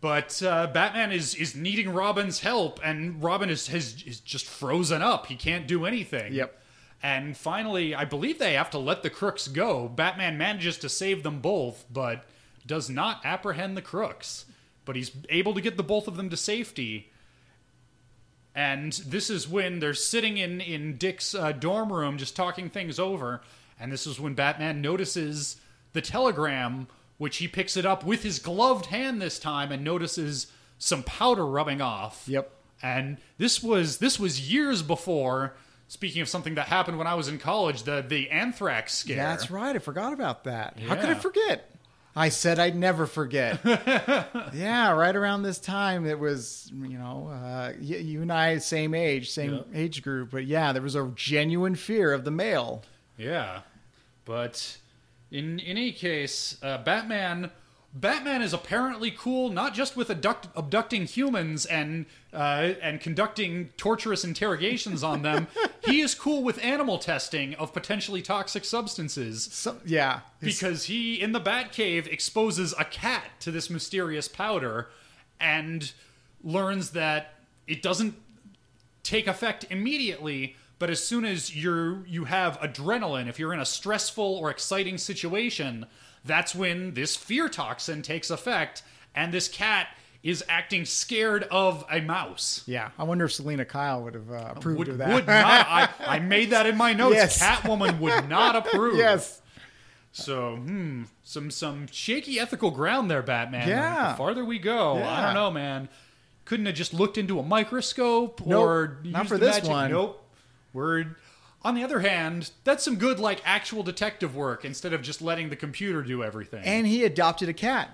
but 0.00 0.42
uh, 0.42 0.68
Batman 0.68 1.12
is 1.12 1.34
is 1.34 1.54
needing 1.54 1.90
Robin's 1.90 2.40
help, 2.40 2.80
and 2.84 3.22
Robin 3.22 3.50
is 3.50 3.68
has 3.68 4.02
is 4.04 4.20
just 4.20 4.46
frozen 4.46 5.02
up. 5.02 5.26
He 5.26 5.34
can't 5.34 5.66
do 5.66 5.84
anything. 5.84 6.32
Yep. 6.32 6.60
And 7.02 7.36
finally, 7.36 7.94
I 7.94 8.04
believe 8.04 8.38
they 8.38 8.54
have 8.54 8.70
to 8.70 8.78
let 8.78 9.02
the 9.02 9.10
crooks 9.10 9.46
go. 9.46 9.88
Batman 9.88 10.36
manages 10.36 10.78
to 10.78 10.88
save 10.88 11.22
them 11.22 11.40
both, 11.40 11.84
but 11.92 12.24
does 12.66 12.90
not 12.90 13.24
apprehend 13.24 13.76
the 13.76 13.82
crooks. 13.82 14.46
But 14.84 14.96
he's 14.96 15.12
able 15.28 15.54
to 15.54 15.60
get 15.60 15.76
the 15.76 15.82
both 15.82 16.08
of 16.08 16.16
them 16.16 16.30
to 16.30 16.36
safety. 16.36 17.10
And 18.54 18.92
this 18.92 19.30
is 19.30 19.48
when 19.48 19.78
they're 19.78 19.94
sitting 19.94 20.38
in 20.38 20.60
in 20.60 20.96
Dick's 20.96 21.34
uh, 21.34 21.52
dorm 21.52 21.92
room, 21.92 22.18
just 22.18 22.34
talking 22.34 22.68
things 22.68 22.98
over. 22.98 23.42
And 23.80 23.92
this 23.92 24.06
is 24.06 24.18
when 24.18 24.34
Batman 24.34 24.80
notices 24.80 25.56
the 25.92 26.00
telegram, 26.00 26.88
which 27.18 27.36
he 27.38 27.46
picks 27.48 27.76
it 27.76 27.84
up 27.84 28.04
with 28.04 28.22
his 28.22 28.38
gloved 28.38 28.86
hand 28.86 29.20
this 29.20 29.38
time, 29.38 29.70
and 29.70 29.84
notices 29.84 30.46
some 30.78 31.02
powder 31.02 31.44
rubbing 31.46 31.80
off. 31.80 32.24
Yep. 32.26 32.50
And 32.82 33.18
this 33.38 33.62
was 33.62 33.98
this 33.98 34.18
was 34.18 34.50
years 34.50 34.82
before. 34.82 35.54
Speaking 35.90 36.20
of 36.20 36.28
something 36.28 36.54
that 36.56 36.66
happened 36.68 36.98
when 36.98 37.06
I 37.06 37.14
was 37.14 37.28
in 37.28 37.38
college, 37.38 37.82
the 37.84 38.04
the 38.06 38.30
anthrax 38.30 38.94
scare. 38.94 39.16
that's 39.16 39.50
right. 39.50 39.74
I 39.74 39.78
forgot 39.78 40.12
about 40.12 40.44
that. 40.44 40.78
How 40.80 40.94
could 40.94 41.06
I 41.06 41.12
Yeah. 41.12 41.18
forget? 41.18 41.70
I 42.16 42.28
said 42.30 42.58
I'd 42.58 42.74
never 42.76 43.06
forget. 43.06 43.60
yeah, 44.52 44.90
right 44.90 45.14
around 45.14 45.42
this 45.44 45.58
time, 45.58 46.04
it 46.04 46.18
was 46.18 46.70
you 46.74 46.98
know 46.98 47.28
uh, 47.32 47.72
y- 47.80 47.96
you 47.96 48.22
and 48.22 48.32
I 48.32 48.58
same 48.58 48.92
age, 48.94 49.30
same 49.30 49.64
age 49.74 50.02
group, 50.02 50.30
but 50.30 50.44
yeah, 50.44 50.72
there 50.72 50.82
was 50.82 50.94
a 50.94 51.10
genuine 51.14 51.74
fear 51.74 52.12
of 52.12 52.24
the 52.24 52.30
mail. 52.30 52.82
Yeah, 53.16 53.60
but 54.24 54.78
in 55.30 55.58
in 55.58 55.60
any 55.60 55.92
case, 55.92 56.56
uh, 56.62 56.78
Batman 56.78 57.50
Batman 57.94 58.42
is 58.42 58.52
apparently 58.52 59.10
cool 59.10 59.50
not 59.50 59.74
just 59.74 59.96
with 59.96 60.10
abduct- 60.10 60.48
abducting 60.54 61.06
humans 61.06 61.64
and 61.64 62.06
uh, 62.32 62.74
and 62.82 63.00
conducting 63.00 63.70
torturous 63.76 64.24
interrogations 64.24 65.02
on 65.02 65.22
them. 65.22 65.46
he 65.84 66.00
is 66.00 66.14
cool 66.14 66.42
with 66.42 66.62
animal 66.62 66.98
testing 66.98 67.54
of 67.54 67.72
potentially 67.72 68.20
toxic 68.20 68.64
substances 68.64 69.48
Some, 69.50 69.80
yeah. 69.86 70.20
because 70.40 70.84
he 70.84 71.20
in 71.20 71.32
the 71.32 71.40
Batcave 71.40 72.06
exposes 72.06 72.74
a 72.78 72.84
cat 72.84 73.24
to 73.40 73.50
this 73.50 73.70
mysterious 73.70 74.28
powder 74.28 74.90
and 75.40 75.92
learns 76.44 76.90
that 76.90 77.34
it 77.66 77.82
doesn't 77.82 78.14
take 79.02 79.26
effect 79.26 79.64
immediately 79.70 80.56
but 80.78 80.90
as 80.90 81.02
soon 81.02 81.24
as 81.24 81.54
you're 81.56 82.06
you 82.06 82.24
have 82.24 82.58
adrenaline 82.60 83.28
if 83.28 83.38
you're 83.38 83.52
in 83.52 83.60
a 83.60 83.66
stressful 83.66 84.24
or 84.36 84.50
exciting 84.50 84.98
situation 84.98 85.86
that's 86.24 86.54
when 86.54 86.94
this 86.94 87.16
fear 87.16 87.48
toxin 87.48 88.02
takes 88.02 88.30
effect 88.30 88.82
and 89.14 89.32
this 89.32 89.48
cat 89.48 89.88
is 90.22 90.44
acting 90.48 90.84
scared 90.84 91.44
of 91.44 91.84
a 91.90 92.00
mouse 92.00 92.62
yeah. 92.66 92.90
I 92.98 93.04
wonder 93.04 93.24
if 93.24 93.32
Selina 93.32 93.64
Kyle 93.64 94.02
would 94.02 94.14
have 94.14 94.30
uh, 94.30 94.52
approved 94.56 94.78
would, 94.80 94.88
of 94.88 94.98
that. 94.98 95.14
would 95.14 95.26
not 95.26 95.66
I, 95.68 95.88
I 96.00 96.18
made 96.34 96.50
that 96.50 96.66
in 96.66 96.76
my 96.76 96.92
notes 96.92 97.14
Yes. 97.16 97.40
catwoman 97.42 97.98
would 98.00 98.28
not 98.28 98.56
approve 98.56 98.96
yes. 98.98 99.40
so, 100.12 100.56
hmm, 100.56 101.04
some 101.22 101.50
some 101.50 101.86
shaky 101.92 102.40
ethical 102.40 102.70
ground 102.72 103.08
there, 103.10 103.22
Batman. 103.22 103.68
Yeah. 103.68 104.10
The 104.12 104.16
farther 104.18 104.44
we 104.44 104.58
go, 104.58 104.96
I 105.02 105.22
don't 105.22 105.34
know, 105.34 105.50
man. 105.52 105.88
Couldn't 106.46 106.66
have 106.66 106.74
just 106.74 106.92
looked 106.94 107.16
into 107.18 107.38
a 107.38 107.42
microscope 107.42 108.40
Nope, 108.44 108.60
or 108.64 108.98
not 109.04 109.28
for 109.28 109.38
this 109.38 109.56
magic- 109.56 109.70
one. 109.70 109.90
Nope. 109.92 110.24
We're 110.72 111.16
on 111.62 111.74
the 111.74 111.82
other 111.82 112.00
hand, 112.00 112.50
that's 112.64 112.84
some 112.84 112.96
good 112.96 113.18
like 113.18 113.40
actual 113.44 113.82
detective 113.82 114.34
work 114.36 114.64
instead 114.64 114.92
of 114.92 115.02
just 115.02 115.20
letting 115.20 115.50
the 115.50 115.56
computer 115.56 116.02
do 116.02 116.22
everything. 116.22 116.62
And 116.64 116.86
he 116.86 117.04
adopted 117.04 117.48
a 117.48 117.52
cat. 117.52 117.90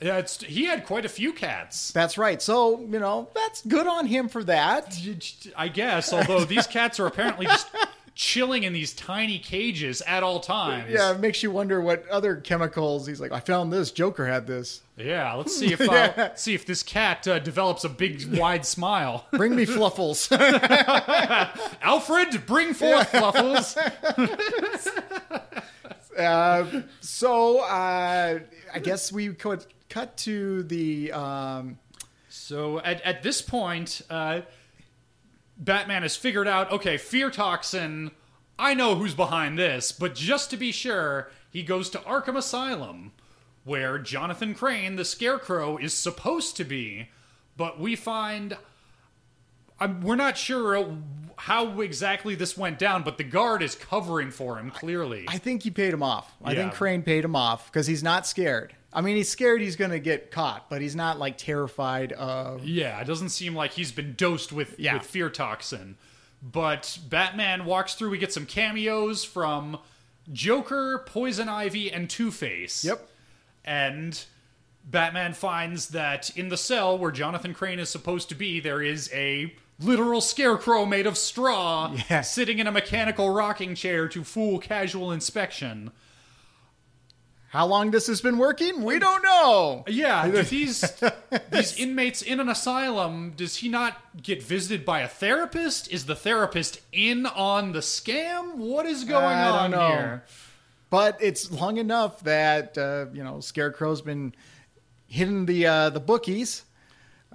yeah, 0.00 0.18
it's, 0.18 0.42
he 0.42 0.64
had 0.66 0.84
quite 0.84 1.04
a 1.04 1.08
few 1.08 1.32
cats. 1.32 1.92
That's 1.92 2.18
right. 2.18 2.42
So, 2.42 2.80
you 2.80 2.98
know, 2.98 3.28
that's 3.34 3.64
good 3.64 3.86
on 3.86 4.06
him 4.06 4.28
for 4.28 4.42
that. 4.44 4.98
I 5.56 5.68
guess, 5.68 6.12
although 6.12 6.44
these 6.44 6.66
cats 6.66 6.98
are 6.98 7.06
apparently 7.06 7.46
just 7.46 7.68
chilling 8.16 8.62
in 8.64 8.72
these 8.72 8.94
tiny 8.94 9.38
cages 9.38 10.00
at 10.02 10.22
all 10.22 10.40
times. 10.40 10.90
Yeah, 10.90 11.12
it 11.12 11.20
makes 11.20 11.42
you 11.42 11.50
wonder 11.50 11.80
what 11.82 12.08
other 12.08 12.36
chemicals. 12.36 13.06
He's 13.06 13.20
like, 13.20 13.30
I 13.30 13.40
found 13.40 13.70
this. 13.72 13.90
Joker 13.92 14.26
had 14.26 14.46
this. 14.46 14.80
Yeah, 14.96 15.34
let's 15.34 15.54
see 15.58 15.72
if 15.72 15.80
uh, 15.82 15.84
Yeah. 15.92 16.34
see 16.34 16.54
if 16.54 16.64
this 16.66 16.82
cat 16.82 17.28
uh, 17.28 17.38
develops 17.38 17.84
a 17.84 17.88
big 17.90 18.24
wide 18.38 18.64
smile. 18.64 19.26
Bring 19.32 19.54
me 19.54 19.66
fluffles. 19.66 20.28
Alfred, 21.82 22.46
bring 22.46 22.72
forth 22.74 23.10
Fluffles. 23.12 23.76
uh, 26.18 26.82
so, 27.00 27.60
uh, 27.60 28.38
I 28.72 28.78
guess 28.80 29.12
we 29.12 29.28
could 29.34 29.64
cut 29.88 30.16
to 30.18 30.62
the. 30.64 31.12
Um, 31.12 31.78
so 32.28 32.78
at, 32.80 33.02
at 33.02 33.22
this 33.22 33.42
point, 33.42 34.02
uh, 34.08 34.40
Batman 35.56 36.02
has 36.02 36.16
figured 36.16 36.48
out, 36.48 36.70
okay, 36.70 36.96
fear 36.96 37.30
toxin. 37.30 38.10
I 38.58 38.74
know 38.74 38.94
who's 38.94 39.14
behind 39.14 39.58
this, 39.58 39.92
but 39.92 40.14
just 40.14 40.50
to 40.50 40.56
be 40.56 40.72
sure, 40.72 41.30
he 41.50 41.62
goes 41.62 41.90
to 41.90 41.98
Arkham 41.98 42.36
Asylum, 42.36 43.12
where 43.64 43.98
Jonathan 43.98 44.54
Crane, 44.54 44.96
the 44.96 45.04
Scarecrow, 45.04 45.76
is 45.76 45.94
supposed 45.94 46.56
to 46.56 46.64
be. 46.64 47.08
But 47.56 47.80
we 47.80 47.96
find 47.96 48.56
I'm, 49.78 50.00
we're 50.00 50.16
not 50.16 50.36
sure 50.36 50.96
how 51.36 51.80
exactly 51.80 52.34
this 52.34 52.56
went 52.56 52.78
down, 52.78 53.02
but 53.02 53.18
the 53.18 53.24
guard 53.24 53.62
is 53.62 53.74
covering 53.74 54.30
for 54.30 54.58
him 54.58 54.70
clearly. 54.70 55.26
I 55.28 55.38
think 55.38 55.62
he 55.62 55.70
paid 55.70 55.92
him 55.92 56.02
off. 56.02 56.34
I 56.42 56.54
think 56.54 56.72
Crane 56.72 57.02
paid 57.02 57.24
him 57.24 57.36
off 57.36 57.70
because 57.70 57.86
he's 57.86 58.02
not 58.02 58.26
scared. 58.26 58.74
I 58.92 59.02
mean, 59.02 59.16
he's 59.16 59.28
scared 59.28 59.60
he's 59.60 59.76
going 59.76 59.90
to 59.90 59.98
get 59.98 60.30
caught, 60.30 60.70
but 60.70 60.80
he's 60.80 60.96
not 60.96 61.18
like 61.18 61.36
terrified 61.36 62.12
of. 62.12 62.64
Yeah, 62.64 62.98
it 63.00 63.04
doesn't 63.06 63.28
seem 63.28 63.54
like 63.54 63.72
he's 63.72 63.92
been 63.92 64.14
dosed 64.14 64.52
with, 64.52 64.78
Yeah. 64.80 64.94
with 64.94 65.02
fear 65.04 65.28
toxin. 65.28 65.96
But 66.42 66.98
Batman 67.08 67.66
walks 67.66 67.94
through. 67.94 68.10
We 68.10 68.18
get 68.18 68.32
some 68.32 68.46
cameos 68.46 69.24
from 69.24 69.78
Joker, 70.32 71.02
Poison 71.06 71.48
Ivy, 71.48 71.92
and 71.92 72.08
Two 72.08 72.30
Face. 72.30 72.84
Yep. 72.84 73.06
And 73.64 74.24
Batman 74.84 75.34
finds 75.34 75.88
that 75.88 76.34
in 76.36 76.48
the 76.48 76.56
cell 76.56 76.96
where 76.96 77.10
Jonathan 77.10 77.52
Crane 77.52 77.78
is 77.78 77.90
supposed 77.90 78.28
to 78.30 78.34
be, 78.34 78.60
there 78.60 78.80
is 78.80 79.10
a 79.12 79.52
literal 79.78 80.20
scarecrow 80.20 80.86
made 80.86 81.06
of 81.06 81.18
straw 81.18 81.94
Yeah. 82.10 82.22
sitting 82.22 82.58
in 82.58 82.66
a 82.66 82.72
mechanical 82.72 83.30
rocking 83.30 83.74
chair 83.74 84.08
to 84.08 84.24
fool 84.24 84.58
casual 84.58 85.12
inspection. 85.12 85.90
How 87.50 87.66
long 87.66 87.90
this 87.90 88.06
has 88.08 88.20
been 88.20 88.38
working? 88.38 88.82
We 88.82 88.98
don't 88.98 89.22
know. 89.22 89.84
Yeah, 89.86 90.26
these 90.50 90.80
these 91.50 91.78
inmates 91.78 92.20
in 92.20 92.40
an 92.40 92.48
asylum, 92.48 93.32
does 93.36 93.56
he 93.56 93.68
not 93.68 93.96
get 94.22 94.42
visited 94.42 94.84
by 94.84 95.00
a 95.00 95.08
therapist? 95.08 95.90
Is 95.90 96.06
the 96.06 96.16
therapist 96.16 96.80
in 96.92 97.24
on 97.24 97.72
the 97.72 97.78
scam? 97.80 98.56
What 98.56 98.84
is 98.84 99.04
going 99.04 99.24
I 99.24 99.48
on 99.48 99.72
here? 99.72 100.24
But 100.90 101.18
it's 101.20 101.50
long 101.50 101.78
enough 101.78 102.20
that 102.24 102.76
uh, 102.76 103.06
you 103.14 103.22
know 103.24 103.40
Scarecrow's 103.40 104.02
been 104.02 104.34
hitting 105.06 105.46
the 105.46 105.66
uh, 105.66 105.90
the 105.90 106.00
bookies. 106.00 106.62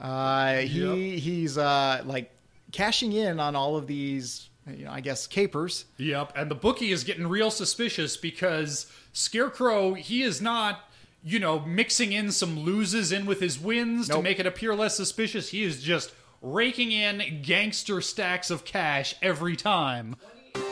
Uh, 0.02 0.58
he 0.58 1.20
he's 1.20 1.58
uh, 1.60 2.02
like 2.06 2.32
cashing 2.72 3.14
in 3.14 3.40
on 3.40 3.56
all 3.56 3.78
of 3.78 3.86
these, 3.86 4.50
you 4.68 4.86
know, 4.86 4.92
I 4.92 5.00
guess 5.00 5.28
capers. 5.28 5.86
Yep, 5.98 6.34
and 6.36 6.50
the 6.50 6.56
bookie 6.56 6.92
is 6.92 7.04
getting 7.04 7.28
real 7.28 7.52
suspicious 7.52 8.18
because 8.18 8.88
Scarecrow, 9.14 9.94
he 9.94 10.24
is 10.24 10.42
not, 10.42 10.90
you 11.24 11.38
know, 11.38 11.60
mixing 11.60 12.14
in 12.14 12.32
some 12.32 12.60
loses 12.60 13.12
in 13.12 13.28
with 13.28 13.40
his 13.40 13.60
wins 13.60 14.08
to 14.10 14.22
make 14.24 14.40
it 14.40 14.48
appear 14.48 14.74
less 14.74 14.98
suspicious. 14.98 15.50
He 15.50 15.64
is 15.64 15.84
just 15.84 16.12
raking 16.42 16.92
in 16.92 17.42
gangster 17.44 18.02
stacks 18.02 18.50
of 18.50 18.66
cash 18.66 19.14
every 19.22 19.56
time. 19.56 20.16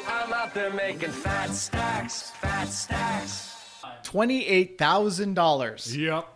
I'm 0.07 0.33
out 0.33 0.55
there 0.55 0.73
making 0.73 1.11
fat 1.11 1.51
stacks, 1.51 2.31
fat 2.31 2.65
stacks. 2.65 3.55
Twenty 4.01 4.45
eight 4.47 4.79
thousand 4.79 5.35
dollars. 5.35 5.95
Yep. 5.95 6.27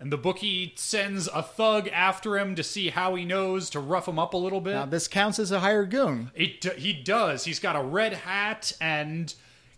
And 0.00 0.12
the 0.12 0.16
bookie 0.16 0.74
sends 0.76 1.26
a 1.28 1.42
thug 1.42 1.88
after 1.88 2.38
him 2.38 2.54
to 2.54 2.62
see 2.62 2.90
how 2.90 3.16
he 3.16 3.24
knows 3.24 3.68
to 3.70 3.80
rough 3.80 4.06
him 4.06 4.18
up 4.18 4.32
a 4.32 4.36
little 4.36 4.60
bit. 4.60 4.74
Now 4.74 4.86
this 4.86 5.08
counts 5.08 5.38
as 5.40 5.50
a 5.50 5.58
hired 5.60 5.90
goon. 5.90 6.30
It 6.36 6.64
he 6.78 6.92
does. 6.92 7.44
He's 7.44 7.58
got 7.58 7.74
a 7.74 7.82
red 7.82 8.12
hat, 8.12 8.72
and 8.80 9.34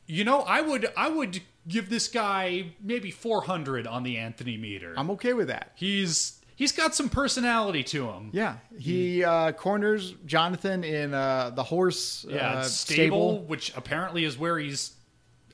you 0.07 0.25
know, 0.25 0.41
I 0.43 0.61
would 0.61 0.93
I 0.97 1.09
would 1.09 1.41
give 1.69 1.89
this 1.89 2.09
guy 2.09 2.67
maybe 2.83 3.11
400 3.11 3.87
on 3.87 4.03
the 4.03 4.19
Anthony 4.19 4.57
meter. 4.59 4.93
I'm 4.97 5.11
okay 5.13 5.33
with 5.33 5.49
that. 5.49 5.73
he's 5.75 6.39
he's 6.55 6.73
got 6.73 6.95
some 6.95 7.09
personality 7.09 7.83
to 7.85 8.09
him. 8.11 8.29
Yeah, 8.35 8.57
he 8.79 9.25
uh, 9.25 9.53
corners 9.53 10.13
Jonathan 10.27 10.85
in 10.85 11.15
uh, 11.15 11.51
the 11.55 11.63
horse 11.63 12.27
Yeah, 12.29 12.37
uh, 12.59 12.63
stable, 12.65 13.31
stable. 13.33 13.39
which 13.47 13.75
apparently 13.75 14.25
is 14.27 14.37
where 14.37 14.59
he's 14.59 14.93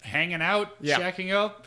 hanging 0.03 0.43
out, 0.43 0.71
Yeah. 0.81 0.99
shacking 0.99 1.33
up. 1.33 1.66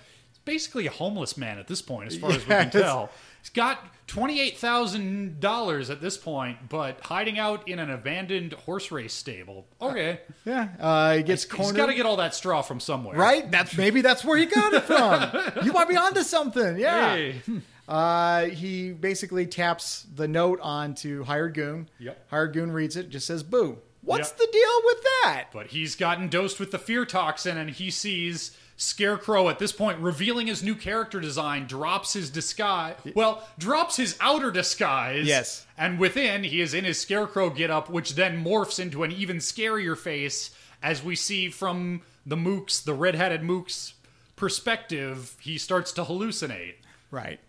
Basically 0.50 0.88
a 0.88 0.92
homeless 0.92 1.38
man 1.38 1.60
at 1.60 1.68
this 1.68 1.82
point, 1.82 2.08
as 2.12 2.18
far 2.18 2.32
as 2.32 2.40
we 2.40 2.46
can 2.54 2.72
tell. 2.72 3.12
He's 3.42 3.50
got 3.52 3.86
twenty-eight 4.08 4.58
thousand 4.58 5.40
dollars 5.40 5.92
at 5.92 6.02
this 6.02 6.18
point, 6.18 6.58
but 6.70 7.00
hiding 7.02 7.38
out 7.38 7.68
in 7.70 7.78
an 7.78 7.92
abandoned 7.92 8.54
horse 8.54 8.92
race 8.92 9.14
stable. 9.14 9.68
Okay, 9.80 10.20
Yeah, 10.46 10.70
uh, 10.80 11.18
he 11.18 11.24
gets 11.24 11.44
he's 11.44 11.52
cornered. 11.52 11.74
He's 11.76 11.78
got 11.78 11.86
to 11.86 11.94
get 11.94 12.06
all 12.08 12.18
that 12.18 12.34
straw 12.34 12.64
from 12.64 12.80
somewhere, 12.80 13.16
Right? 13.16 13.50
That's 13.52 13.78
maybe 13.78 14.02
that's 14.02 14.26
where 14.26 14.38
he 14.40 14.48
got 14.48 14.74
it 14.74 14.84
from. 14.86 15.64
you 15.66 15.72
might 15.72 15.88
be 15.88 15.96
onto 15.96 16.24
something. 16.24 16.80
Yeah. 16.80 17.16
Hey. 17.16 17.42
Uh, 17.88 18.46
he 18.46 18.92
basically 18.92 19.46
taps 19.46 20.06
the 20.16 20.28
note 20.28 20.60
onto 20.62 21.24
Hired 21.24 21.54
Goon. 21.54 21.90
Yep. 22.00 22.26
Hired 22.30 22.54
Goon 22.54 22.72
reads 22.72 22.96
it, 22.96 23.10
just 23.10 23.28
says 23.28 23.44
"Boo." 23.44 23.78
What's 24.02 24.30
Yep. 24.30 24.38
the 24.38 24.48
deal 24.52 24.82
with 24.86 24.98
that? 25.24 25.46
But 25.54 25.68
he's 25.68 25.96
gotten 25.96 26.30
dosed 26.30 26.60
with 26.60 26.72
the 26.72 26.80
fear 26.80 27.06
toxin, 27.06 27.58
and 27.58 27.70
he 27.70 27.92
sees 27.92 28.58
Scarecrow 28.82 29.50
at 29.50 29.60
this 29.60 29.74
point 29.74 30.00
revealing 30.00 30.48
his 30.48 30.64
new 30.64 30.74
character 30.74 31.20
design, 31.20 31.68
drops 31.68 32.14
his 32.14 32.30
disguise. 32.30 32.96
Well, 33.14 33.46
drops 33.58 33.98
his 33.98 34.18
outer 34.22 34.52
disguise. 34.52 35.28
Yes. 35.28 35.68
And 35.78 36.00
within, 36.00 36.46
he 36.46 36.62
is 36.62 36.74
in 36.74 36.86
his 36.86 36.98
Scarecrow 36.98 37.50
getup, 37.50 37.90
which 37.90 38.16
then 38.16 38.42
morphs 38.44 38.80
into 38.80 39.04
an 39.04 39.12
even 39.12 39.38
scarier 39.38 39.98
face, 39.98 40.52
as 40.82 41.04
we 41.04 41.18
see 41.18 41.50
from 41.50 42.04
the 42.26 42.38
Mooks, 42.38 42.82
the 42.82 42.94
red 42.94 43.16
hatted 43.16 43.42
Mooks 43.42 43.94
perspective, 44.38 45.36
he 45.42 45.58
starts 45.58 45.92
to 45.92 46.04
hallucinate 46.06 46.76
Right. 47.12 47.40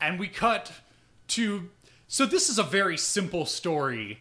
and 0.00 0.18
we 0.18 0.26
cut 0.28 0.72
to 1.28 1.70
so 2.08 2.26
this 2.26 2.48
is 2.48 2.58
a 2.58 2.62
very 2.62 2.96
simple 2.98 3.44
story 3.46 4.20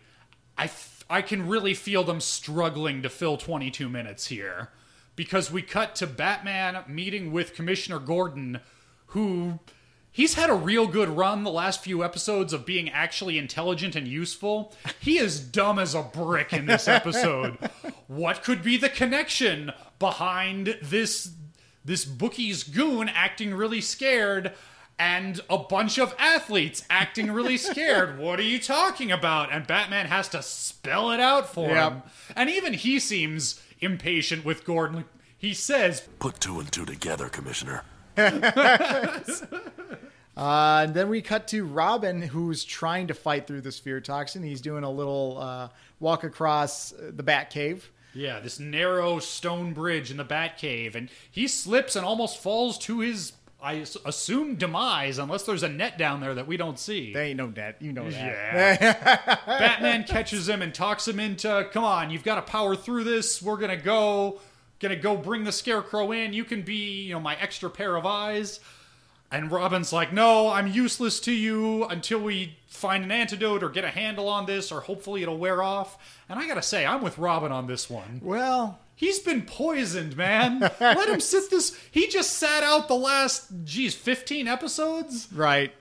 i 0.57 0.65
f- 0.65 1.03
i 1.09 1.21
can 1.21 1.47
really 1.47 1.73
feel 1.73 2.03
them 2.03 2.19
struggling 2.21 3.01
to 3.01 3.09
fill 3.09 3.37
22 3.37 3.87
minutes 3.89 4.27
here 4.27 4.69
because 5.17 5.51
we 5.51 5.61
cut 5.61 5.93
to 5.95 6.07
batman 6.07 6.81
meeting 6.87 7.33
with 7.33 7.53
commissioner 7.53 7.99
gordon 7.99 8.61
who 9.07 9.59
he's 10.09 10.35
had 10.35 10.49
a 10.49 10.53
real 10.53 10.87
good 10.87 11.09
run 11.09 11.43
the 11.43 11.51
last 11.51 11.83
few 11.83 12.01
episodes 12.03 12.53
of 12.53 12.65
being 12.65 12.89
actually 12.89 13.37
intelligent 13.37 13.95
and 13.97 14.07
useful 14.07 14.73
he 15.01 15.17
is 15.17 15.41
dumb 15.41 15.77
as 15.77 15.93
a 15.93 16.01
brick 16.01 16.53
in 16.53 16.65
this 16.67 16.87
episode 16.87 17.57
what 18.07 18.41
could 18.43 18.63
be 18.63 18.77
the 18.77 18.89
connection 18.89 19.73
behind 19.99 20.77
this 20.81 21.31
this 21.83 22.05
bookie's 22.05 22.63
goon 22.63 23.09
acting 23.09 23.53
really 23.53 23.81
scared 23.81 24.53
and 24.99 25.39
a 25.49 25.57
bunch 25.57 25.97
of 25.99 26.13
athletes 26.17 26.83
acting 26.89 27.31
really 27.31 27.55
scared. 27.55 28.17
what 28.19 28.39
are 28.39 28.43
you 28.43 28.59
talking 28.59 29.11
about? 29.11 29.51
And 29.51 29.67
Batman 29.67 30.07
has 30.07 30.27
to 30.29 30.41
spell 30.41 31.11
it 31.11 31.19
out 31.19 31.47
for 31.53 31.69
Yep. 31.69 31.91
him. 31.93 32.01
And 32.35 32.49
even 32.49 32.73
he 32.73 32.99
seems 32.99 33.61
impatient 33.79 34.45
with 34.45 34.65
Gordon. 34.65 35.05
He 35.37 35.53
says, 35.53 36.07
Put 36.19 36.39
two 36.39 36.59
and 36.59 36.71
two 36.71 36.85
together, 36.85 37.29
Commissioner. 37.29 37.83
Uh, 40.37 40.81
and 40.83 40.93
then 40.93 41.09
we 41.09 41.19
cut 41.19 41.47
to 41.47 41.65
Robin, 41.65 42.21
who's 42.21 42.63
trying 42.63 43.07
to 43.07 43.15
fight 43.15 43.47
through 43.47 43.61
this 43.61 43.79
fear 43.79 43.99
toxin. 43.99 44.43
He's 44.43 44.61
doing 44.61 44.83
a 44.83 44.91
little 44.91 45.39
uh, 45.39 45.69
walk 45.99 46.23
across 46.23 46.93
uh, 46.93 47.11
the 47.11 47.23
Batcave. 47.23 47.81
Yeah, 48.13 48.39
this 48.39 48.59
narrow 48.59 49.17
stone 49.17 49.73
bridge 49.73 50.11
in 50.11 50.17
the 50.17 50.25
Batcave, 50.25 50.93
and 50.93 51.09
he 51.31 51.47
slips 51.47 51.95
and 51.95 52.05
almost 52.05 52.37
falls 52.37 52.77
to 52.79 52.99
his, 52.99 53.33
I 53.61 53.83
assume, 54.05 54.55
demise, 54.55 55.17
unless 55.17 55.43
there's 55.43 55.63
a 55.63 55.69
net 55.69 55.97
down 55.97 56.21
there 56.21 56.35
that 56.35 56.45
we 56.45 56.57
don't 56.57 56.77
see. 56.77 57.11
They 57.11 57.29
ain't 57.29 57.37
no 57.37 57.47
net, 57.47 57.77
you 57.79 57.91
know 57.91 58.09
that. 58.09 58.81
Yeah. 58.81 59.39
Batman 59.45 60.03
catches 60.03 60.47
him 60.47 60.61
and 60.61 60.73
talks 60.73 61.07
him 61.07 61.19
into, 61.19 61.67
come 61.71 61.83
on, 61.83 62.11
you've 62.11 62.23
got 62.23 62.35
to 62.35 62.43
power 62.43 62.75
through 62.75 63.03
this. 63.03 63.41
We're 63.41 63.57
gonna 63.57 63.75
go, 63.75 64.39
gonna 64.79 64.95
go 64.95 65.17
bring 65.17 65.43
the 65.43 65.51
Scarecrow 65.51 66.11
in. 66.11 66.33
You 66.33 66.43
can 66.43 66.61
be, 66.61 67.03
you 67.05 67.13
know, 67.13 67.19
my 67.19 67.35
extra 67.37 67.69
pair 67.69 67.95
of 67.95 68.05
eyes. 68.05 68.59
And 69.31 69.51
Robin's 69.51 69.91
like, 69.91 70.13
no, 70.13 70.49
I'm 70.49 70.67
useless 70.67 71.19
to 71.21 71.33
you 71.33 71.83
until 71.85 72.19
we 72.19 72.55
find 72.67 73.03
an 73.03 73.11
antidote 73.11 73.63
or 73.63 73.69
get 73.69 73.83
a 73.83 73.89
handle 73.89 74.29
on 74.29 74.45
this, 74.45 74.71
or 74.71 74.81
hopefully 74.81 75.23
it'll 75.23 75.37
wear 75.37 75.63
off. 75.63 75.97
And 76.29 76.39
I 76.39 76.47
gotta 76.47 76.61
say, 76.61 76.85
I'm 76.85 77.01
with 77.01 77.17
Robin 77.17 77.51
on 77.51 77.65
this 77.65 77.89
one. 77.89 78.21
Well, 78.23 78.79
He's 78.99 79.19
been 79.19 79.43
poisoned, 79.43 80.17
man. 80.17 80.59
Let 80.81 81.07
him 81.07 81.19
sit 81.19 81.51
this. 81.51 81.77
He 81.91 82.07
just 82.07 82.33
sat 82.33 82.63
out 82.63 82.87
the 82.87 82.95
last, 82.95 83.47
geez, 83.63 83.93
15 83.95 84.47
episodes? 84.47 85.27
right. 85.31 85.71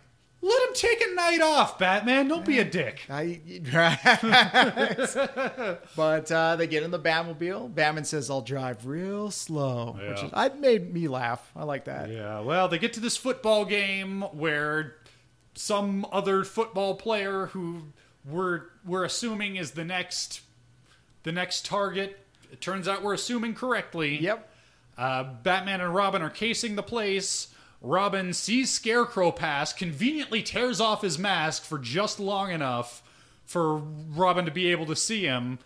Let 0.42 0.68
him 0.68 0.74
take 0.74 1.00
a 1.02 1.14
night 1.14 1.40
off, 1.40 1.78
Batman. 1.78 2.28
Don't 2.28 2.44
be 2.44 2.58
a 2.60 2.64
dick. 2.64 3.00
I, 3.10 3.40
but 5.96 6.30
uh, 6.30 6.56
they 6.56 6.66
get 6.66 6.82
in 6.82 6.90
the 6.90 6.98
Batmobile. 7.00 7.74
Batman 7.74 8.04
says, 8.04 8.30
"I'll 8.30 8.42
drive 8.42 8.86
real 8.86 9.30
slow," 9.30 9.92
which 9.94 10.18
Yeah. 10.18 10.26
is, 10.26 10.30
I 10.34 10.48
made 10.50 10.92
me 10.92 11.08
laugh. 11.08 11.50
I 11.56 11.64
like 11.64 11.84
that. 11.86 12.10
Yeah, 12.10 12.40
well, 12.40 12.68
they 12.68 12.78
get 12.78 12.92
to 12.94 13.00
this 13.00 13.16
football 13.16 13.64
game 13.64 14.22
where 14.32 14.96
some 15.54 16.06
other 16.12 16.44
football 16.44 16.94
player 16.94 17.46
who 17.46 17.84
we're 18.24 18.62
we're 18.84 19.04
assuming 19.04 19.56
is 19.56 19.72
the 19.72 19.84
next 19.84 20.40
the 21.22 21.32
next 21.32 21.64
target. 21.66 22.18
It 22.56 22.62
turns 22.62 22.88
out 22.88 23.02
we're 23.02 23.12
assuming 23.12 23.52
correctly. 23.52 24.18
Yep. 24.18 24.50
Uh, 24.96 25.24
Batman 25.24 25.82
and 25.82 25.94
Robin 25.94 26.22
are 26.22 26.30
casing 26.30 26.74
the 26.74 26.82
place. 26.82 27.48
Robin 27.82 28.32
sees 28.32 28.70
Scarecrow 28.70 29.30
pass, 29.30 29.74
conveniently 29.74 30.42
tears 30.42 30.80
off 30.80 31.02
his 31.02 31.18
mask 31.18 31.64
for 31.64 31.78
just 31.78 32.18
long 32.18 32.50
enough 32.50 33.02
for 33.44 33.76
Robin 33.76 34.46
to 34.46 34.50
be 34.50 34.70
able 34.70 34.86
to 34.86 34.96
see 34.96 35.26
him. 35.26 35.58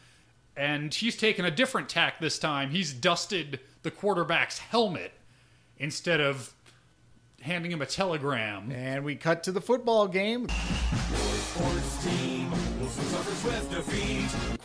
And 0.56 0.92
he's 0.92 1.16
taken 1.16 1.44
a 1.44 1.50
different 1.52 1.88
tack 1.88 2.18
this 2.18 2.40
time. 2.40 2.70
He's 2.70 2.92
dusted 2.92 3.60
the 3.84 3.92
quarterback's 3.92 4.58
helmet 4.58 5.12
instead 5.78 6.20
of 6.20 6.52
handing 7.40 7.70
him 7.70 7.80
a 7.80 7.86
telegram. 7.86 8.72
And 8.72 9.04
we 9.04 9.14
cut 9.14 9.44
to 9.44 9.52
the 9.52 9.60
football 9.60 10.08
game. 10.08 10.48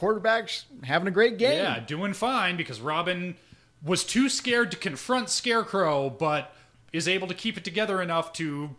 Quarterback's 0.06 0.66
having 0.84 1.08
a 1.08 1.12
great 1.12 1.40
game. 1.40 1.58
Yeah, 1.58 1.80
doing 1.80 2.14
fine 2.14 2.58
because 2.58 2.80
Robin 2.80 3.36
was 3.84 4.04
too 4.04 4.30
scared 4.30 4.70
to 4.70 4.78
confront 4.78 5.32
Scarecrow, 5.32 6.12
but 6.12 6.54
is 6.94 7.08
able 7.08 7.28
to 7.28 7.34
keep 7.34 7.58
it 7.58 7.64
together 7.64 8.00
enough 8.04 8.32
to, 8.34 8.76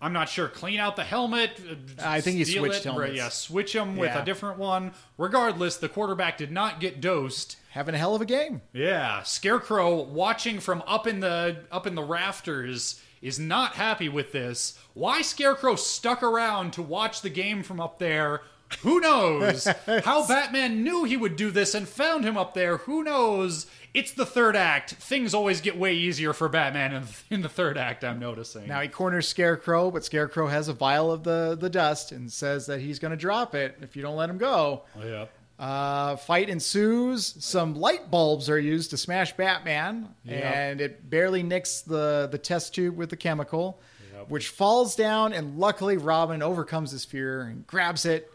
I'm 0.00 0.14
not 0.14 0.30
sure, 0.30 0.48
clean 0.48 0.80
out 0.80 0.96
the 0.96 1.04
helmet. 1.04 1.60
uh, 1.70 1.74
I 2.02 2.22
think 2.22 2.38
he 2.38 2.44
switched 2.46 2.78
it, 2.78 2.84
helmets. 2.84 3.14
Yeah, 3.14 3.28
switch 3.28 3.74
him 3.74 3.98
with 3.98 4.08
Yeah. 4.14 4.22
a 4.22 4.24
different 4.24 4.56
one. 4.58 4.92
Regardless, 5.18 5.76
the 5.76 5.90
quarterback 5.90 6.38
did 6.38 6.50
not 6.50 6.80
get 6.80 7.02
dosed. 7.02 7.56
Having 7.72 7.96
a 7.96 7.98
hell 7.98 8.14
of 8.14 8.22
a 8.22 8.26
game. 8.26 8.62
Yeah, 8.72 9.24
Scarecrow 9.24 10.04
watching 10.04 10.58
from 10.60 10.82
up 10.86 11.06
in 11.06 11.20
the 11.20 11.64
up 11.70 11.86
in 11.86 11.94
the 11.96 12.02
rafters 12.02 12.98
is 13.20 13.38
not 13.38 13.74
happy 13.74 14.08
with 14.08 14.32
this. 14.32 14.78
Why 14.94 15.20
Scarecrow 15.20 15.76
stuck 15.76 16.22
around 16.22 16.72
to 16.72 16.82
watch 16.82 17.20
the 17.20 17.28
game 17.28 17.62
from 17.62 17.78
up 17.78 17.98
there? 17.98 18.40
Who 18.82 19.00
knows? 19.00 19.66
How 20.04 20.26
Batman 20.26 20.82
knew 20.84 21.04
he 21.04 21.16
would 21.16 21.36
do 21.36 21.50
this 21.50 21.74
and 21.74 21.88
found 21.88 22.24
him 22.24 22.36
up 22.36 22.54
there? 22.54 22.78
Who 22.78 23.02
knows? 23.02 23.66
It's 23.94 24.12
the 24.12 24.26
third 24.26 24.56
act. 24.56 24.90
Things 24.92 25.32
always 25.32 25.60
get 25.60 25.78
way 25.78 25.94
easier 25.94 26.32
for 26.32 26.48
Batman 26.48 26.92
in, 26.94 27.04
in 27.30 27.42
the 27.42 27.48
third 27.48 27.78
act. 27.78 28.04
I'm 28.04 28.18
noticing. 28.18 28.68
Now 28.68 28.80
he 28.82 28.88
corners 28.88 29.26
Scarecrow, 29.26 29.90
but 29.90 30.04
Scarecrow 30.04 30.48
has 30.48 30.68
a 30.68 30.72
vial 30.74 31.10
of 31.10 31.24
the, 31.24 31.56
the 31.58 31.70
dust 31.70 32.12
and 32.12 32.30
says 32.30 32.66
that 32.66 32.80
he's 32.80 32.98
going 32.98 33.12
to 33.12 33.16
drop 33.16 33.54
it 33.54 33.78
if 33.80 33.96
you 33.96 34.02
don't 34.02 34.16
let 34.16 34.28
him 34.28 34.38
go. 34.38 34.82
Yep. 35.02 35.30
Uh, 35.58 36.16
fight 36.16 36.50
ensues. 36.50 37.34
Some 37.42 37.74
light 37.74 38.10
bulbs 38.10 38.50
are 38.50 38.58
used 38.58 38.90
to 38.90 38.98
smash 38.98 39.32
Batman, 39.34 40.08
Yep. 40.24 40.44
and 40.44 40.80
it 40.82 41.08
barely 41.08 41.42
nicks 41.42 41.80
the, 41.80 42.28
the 42.30 42.36
test 42.36 42.74
tube 42.74 42.94
with 42.96 43.08
the 43.08 43.16
chemical, 43.16 43.80
Yep. 44.14 44.28
which 44.28 44.48
falls 44.50 44.94
down. 44.94 45.32
And 45.32 45.58
luckily, 45.58 45.96
Robin 45.96 46.42
overcomes 46.42 46.90
his 46.90 47.06
fear 47.06 47.40
and 47.42 47.66
grabs 47.66 48.04
it, 48.04 48.30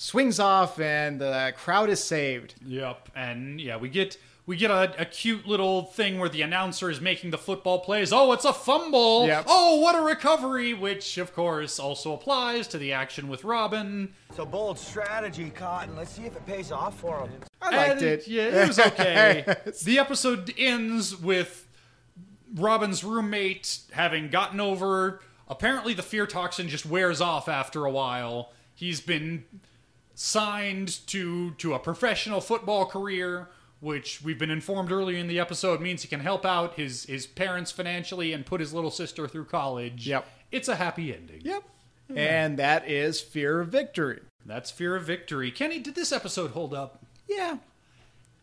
swings 0.00 0.40
off, 0.40 0.80
and 0.80 1.20
the 1.20 1.52
crowd 1.56 1.90
is 1.90 2.02
saved. 2.02 2.54
Yep, 2.66 3.10
and 3.14 3.60
yeah, 3.60 3.76
we 3.76 3.88
get 3.88 4.16
we 4.46 4.56
get 4.56 4.70
a, 4.70 5.00
a 5.00 5.04
cute 5.04 5.46
little 5.46 5.84
thing 5.84 6.18
where 6.18 6.28
the 6.28 6.42
announcer 6.42 6.90
is 6.90 7.00
making 7.00 7.30
the 7.30 7.38
football 7.38 7.80
plays. 7.80 8.12
Oh, 8.12 8.32
it's 8.32 8.46
a 8.46 8.52
fumble! 8.52 9.26
Yep. 9.26 9.44
Oh, 9.46 9.76
what 9.76 9.94
a 9.94 10.00
recovery! 10.00 10.72
Which, 10.74 11.18
of 11.18 11.34
course, 11.34 11.78
also 11.78 12.14
applies 12.14 12.66
to 12.68 12.78
the 12.78 12.92
action 12.92 13.28
with 13.28 13.44
Robin. 13.44 14.12
It's 14.30 14.38
a 14.38 14.44
bold 14.46 14.78
strategy, 14.78 15.50
Cotton. 15.50 15.94
Let's 15.94 16.12
see 16.12 16.24
if 16.24 16.34
it 16.34 16.46
pays 16.46 16.72
off 16.72 16.98
for 16.98 17.20
him. 17.20 17.30
I 17.60 17.76
liked 17.76 17.92
And, 18.00 18.02
it. 18.02 18.26
Yeah, 18.26 18.62
it 18.62 18.68
was 18.68 18.78
okay. 18.78 19.44
the 19.84 19.98
episode 19.98 20.52
ends 20.56 21.14
with 21.14 21.68
Robin's 22.54 23.04
roommate 23.04 23.80
having 23.92 24.30
gotten 24.30 24.60
over. 24.60 25.20
Apparently, 25.46 25.92
the 25.92 26.02
fear 26.02 26.26
toxin 26.26 26.68
just 26.68 26.86
wears 26.86 27.20
off 27.20 27.48
after 27.48 27.84
a 27.84 27.90
while. 27.90 28.52
He's 28.74 29.00
been 29.00 29.44
signed 30.20 31.06
to 31.06 31.52
to 31.52 31.72
a 31.72 31.78
professional 31.78 32.42
football 32.42 32.84
career, 32.84 33.48
which 33.80 34.20
we've 34.22 34.38
been 34.38 34.50
informed 34.50 34.92
earlier 34.92 35.16
in 35.16 35.28
the 35.28 35.40
episode 35.40 35.80
means 35.80 36.02
he 36.02 36.08
can 36.08 36.20
help 36.20 36.44
out 36.44 36.74
his 36.74 37.04
his 37.04 37.26
parents 37.26 37.72
financially 37.72 38.34
and 38.34 38.44
put 38.44 38.60
his 38.60 38.74
little 38.74 38.90
sister 38.90 39.26
through 39.26 39.46
college. 39.46 40.06
Yep. 40.06 40.26
It's 40.52 40.68
a 40.68 40.76
happy 40.76 41.14
ending. 41.14 41.40
Yep. 41.42 41.62
And 42.14 42.58
that 42.58 42.86
is 42.90 43.20
Fear 43.20 43.60
of 43.60 43.68
Victory. 43.68 44.20
That's 44.44 44.70
Fear 44.70 44.96
of 44.96 45.04
Victory. 45.04 45.50
Kenny, 45.50 45.78
did 45.78 45.94
this 45.94 46.12
episode 46.12 46.50
hold 46.50 46.74
up? 46.74 47.02
Yeah. 47.28 47.58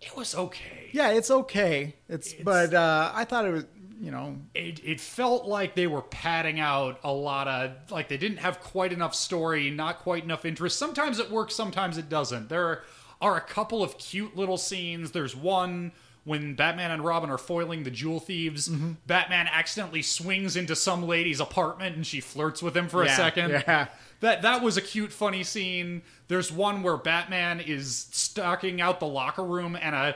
It 0.02 0.16
was 0.16 0.34
okay. 0.34 0.90
Yeah, 0.94 1.12
it's 1.12 1.30
okay. 1.30 1.96
It's, 2.08 2.34
but 2.34 2.74
uh, 2.74 3.12
I 3.14 3.26
thought 3.26 3.46
it 3.46 3.52
was, 3.52 3.66
you 4.00 4.12
know, 4.12 4.38
it, 4.54 4.80
it 4.84 5.00
felt 5.02 5.46
like 5.46 5.76
they 5.76 5.88
were 5.88 6.02
padding 6.02 6.60
out 6.60 7.00
a 7.04 7.12
lot 7.12 7.48
of 7.48 7.72
like 7.90 8.10
they 8.10 8.18
didn't 8.18 8.38
have 8.38 8.60
quite 8.60 8.94
enough 8.94 9.16
story 9.16 9.70
not 9.70 10.00
quite 10.00 10.24
enough 10.24 10.46
interest. 10.46 10.78
Sometimes 10.78 11.20
it 11.20 11.32
works 11.32 11.56
sometimes 11.56 11.98
it 11.98 12.10
doesn't. 12.10 12.50
There 12.50 12.84
are 13.22 13.36
a 13.36 13.42
couple 13.42 13.82
of 13.84 13.98
cute 13.98 14.36
little 14.36 14.58
scenes. 14.58 15.12
There's 15.12 15.36
one 15.36 15.92
when 16.26 16.56
batman 16.56 16.92
and 16.92 17.06
robin 17.06 17.30
are 17.30 17.38
foiling 17.38 17.84
the 17.84 17.92
jewel 17.92 18.20
thieves. 18.20 18.68
Mm-hmm. 18.68 18.94
batman 19.08 19.48
accidentally 19.52 20.02
swings 20.02 20.56
into 20.56 20.76
some 20.76 21.08
lady's 21.08 21.40
apartment 21.40 21.96
and 21.96 22.06
she 22.06 22.20
flirts 22.20 22.62
with 22.62 22.76
him 22.76 22.90
for 22.90 23.04
a 23.04 23.10
second. 23.10 23.52
yeah. 23.52 23.88
that 24.20 24.42
that 24.42 24.62
was 24.62 24.78
a 24.78 24.82
cute 24.82 25.12
funny 25.12 25.44
scene. 25.44 26.02
There's 26.28 26.52
one 26.52 26.84
where 26.84 26.98
batman 26.98 27.62
is 27.62 28.08
stalking 28.12 28.82
out 28.82 29.00
the 29.00 29.08
locker 29.08 29.44
room 29.44 29.78
and 29.80 29.96
a 29.96 30.16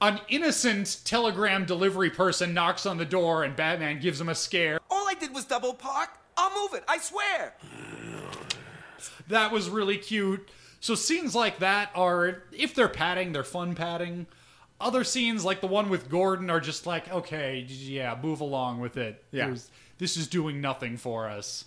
an 0.00 0.20
innocent 0.28 1.00
telegram 1.04 1.64
delivery 1.64 2.10
person 2.10 2.52
knocks 2.54 2.84
on 2.86 2.98
the 2.98 3.04
door 3.04 3.44
and 3.44 3.56
Batman 3.56 4.00
gives 4.00 4.20
him 4.20 4.28
a 4.28 4.34
scare. 4.34 4.78
All 4.90 5.08
I 5.08 5.14
did 5.14 5.34
was 5.34 5.44
double 5.44 5.74
park. 5.74 6.10
I'll 6.36 6.50
move 6.62 6.74
it, 6.74 6.84
I 6.88 6.98
swear. 6.98 7.54
That 9.28 9.52
was 9.52 9.68
really 9.70 9.96
cute. 9.98 10.48
So 10.80 10.94
scenes 10.94 11.34
like 11.34 11.58
that 11.60 11.90
are 11.94 12.42
if 12.52 12.74
they're 12.74 12.88
padding, 12.88 13.32
they're 13.32 13.44
fun 13.44 13.74
padding. 13.74 14.26
Other 14.80 15.04
scenes 15.04 15.44
like 15.44 15.60
the 15.60 15.66
one 15.66 15.88
with 15.88 16.10
Gordon 16.10 16.50
are 16.50 16.60
just 16.60 16.86
like, 16.86 17.10
okay, 17.10 17.60
yeah, 17.68 18.18
move 18.20 18.40
along 18.40 18.80
with 18.80 18.96
it. 18.96 19.24
Yeah. 19.30 19.46
There's- 19.46 19.70
this 19.96 20.16
is 20.16 20.26
doing 20.26 20.60
nothing 20.60 20.96
for 20.96 21.28
us. 21.28 21.66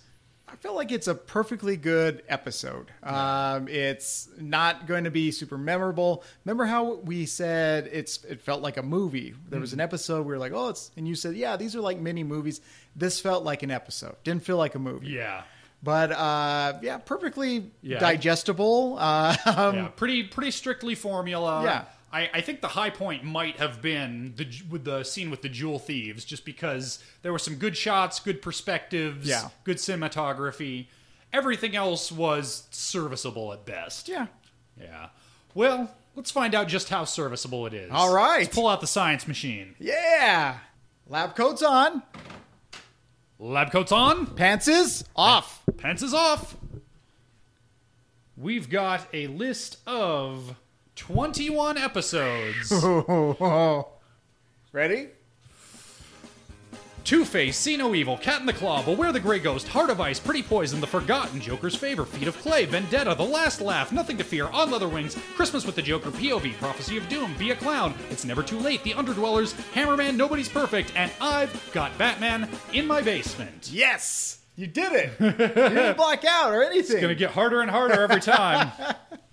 I 0.50 0.56
feel 0.56 0.74
like 0.74 0.90
it's 0.90 1.06
a 1.08 1.14
perfectly 1.14 1.76
good 1.76 2.22
episode. 2.28 2.90
Um, 3.02 3.68
it's 3.68 4.28
not 4.38 4.86
going 4.86 5.04
to 5.04 5.10
be 5.10 5.30
super 5.30 5.58
memorable. 5.58 6.24
Remember 6.44 6.64
how 6.64 6.94
we 6.94 7.26
said 7.26 7.88
it's 7.92 8.24
it 8.24 8.40
felt 8.40 8.62
like 8.62 8.76
a 8.78 8.82
movie. 8.82 9.34
There 9.50 9.60
was 9.60 9.72
an 9.72 9.80
episode 9.80 10.26
we 10.26 10.32
were 10.32 10.38
like, 10.38 10.52
oh, 10.54 10.68
it's 10.70 10.90
and 10.96 11.06
you 11.06 11.14
said, 11.14 11.36
yeah, 11.36 11.56
these 11.56 11.76
are 11.76 11.80
like 11.80 11.98
mini 12.00 12.24
movies. 12.24 12.60
This 12.96 13.20
felt 13.20 13.44
like 13.44 13.62
an 13.62 13.70
episode. 13.70 14.16
Didn't 14.24 14.42
feel 14.42 14.56
like 14.56 14.74
a 14.74 14.78
movie. 14.78 15.08
Yeah. 15.08 15.42
But 15.82 16.12
uh, 16.12 16.78
yeah, 16.82 16.98
perfectly 16.98 17.70
Yeah. 17.82 17.98
digestible. 17.98 18.96
Uh, 18.98 19.36
um, 19.44 19.74
yeah, 19.76 19.88
pretty 19.88 20.24
pretty 20.24 20.50
strictly 20.50 20.94
formula. 20.94 21.62
Yeah. 21.62 21.84
I, 22.12 22.30
I 22.34 22.40
think 22.40 22.60
the 22.62 22.68
high 22.68 22.90
point 22.90 23.22
might 23.22 23.56
have 23.58 23.82
been 23.82 24.32
the 24.36 24.46
with 24.70 24.84
the 24.84 25.04
scene 25.04 25.30
with 25.30 25.42
the 25.42 25.48
jewel 25.48 25.78
thieves, 25.78 26.24
just 26.24 26.44
because 26.44 27.02
there 27.22 27.32
were 27.32 27.38
some 27.38 27.56
good 27.56 27.76
shots, 27.76 28.18
good 28.20 28.40
perspectives, 28.40 29.28
Yeah. 29.28 29.48
good 29.64 29.76
cinematography. 29.76 30.86
Everything 31.32 31.76
else 31.76 32.10
was 32.10 32.66
serviceable 32.70 33.52
at 33.52 33.66
best. 33.66 34.08
Yeah. 34.08 34.28
Yeah. 34.80 35.08
Well, 35.54 35.94
let's 36.16 36.30
find 36.30 36.54
out 36.54 36.68
just 36.68 36.88
how 36.88 37.04
serviceable 37.04 37.66
it 37.66 37.74
is. 37.74 37.90
All 37.92 38.14
right. 38.14 38.40
Let's 38.44 38.54
pull 38.54 38.68
out 38.68 38.80
the 38.80 38.86
science 38.86 39.28
machine. 39.28 39.74
Yeah. 39.78 40.58
Lab 41.06 41.36
coats 41.36 41.62
on. 41.62 42.02
Lab 43.38 43.70
coats 43.70 43.92
on. 43.92 44.26
Pants 44.26 44.66
is 44.68 45.04
off. 45.14 45.62
Pants 45.76 46.02
is 46.02 46.14
off. 46.14 46.56
We've 48.36 48.70
got 48.70 49.06
a 49.12 49.26
list 49.26 49.78
of 49.86 50.54
21 50.98 51.78
episodes. 51.78 52.72
Ready? 54.72 55.08
Two 57.04 57.24
Face, 57.24 57.56
See 57.56 57.76
No 57.76 57.94
Evil, 57.94 58.18
Cat 58.18 58.40
in 58.40 58.46
the 58.46 58.52
Claw, 58.52 58.82
Beware 58.82 59.12
the 59.12 59.20
Grey 59.20 59.38
Ghost, 59.38 59.68
Heart 59.68 59.90
of 59.90 60.00
Ice, 60.00 60.18
Pretty 60.18 60.42
Poison, 60.42 60.80
The 60.80 60.86
Forgotten, 60.86 61.40
Joker's 61.40 61.76
Favor, 61.76 62.04
Feet 62.04 62.26
of 62.28 62.36
Clay, 62.38 62.66
Vendetta, 62.66 63.14
The 63.14 63.24
Last 63.24 63.60
Laugh, 63.60 63.92
Nothing 63.92 64.18
to 64.18 64.24
Fear, 64.24 64.48
On 64.48 64.70
Leather 64.70 64.88
Wings, 64.88 65.16
Christmas 65.36 65.64
with 65.64 65.76
the 65.76 65.82
Joker, 65.82 66.10
POV, 66.10 66.54
Prophecy 66.58 66.98
of 66.98 67.08
Doom, 67.08 67.32
Be 67.38 67.52
a 67.52 67.56
Clown, 67.56 67.94
It's 68.10 68.24
Never 68.26 68.42
Too 68.42 68.58
Late, 68.58 68.82
The 68.82 68.92
Underdwellers, 68.92 69.54
Hammerman, 69.72 70.16
Nobody's 70.16 70.48
Perfect, 70.48 70.92
and 70.96 71.10
I've 71.20 71.70
got 71.72 71.96
Batman 71.96 72.50
in 72.74 72.86
my 72.86 73.00
basement. 73.00 73.70
Yes. 73.72 74.40
You 74.56 74.66
did 74.66 74.92
it. 74.92 75.12
you 75.20 75.30
didn't 75.30 75.96
black 75.96 76.24
out 76.24 76.52
or 76.52 76.64
anything. 76.64 76.96
It's 76.96 77.00
gonna 77.00 77.14
get 77.14 77.30
harder 77.30 77.60
and 77.62 77.70
harder 77.70 78.02
every 78.02 78.20
time. 78.20 78.72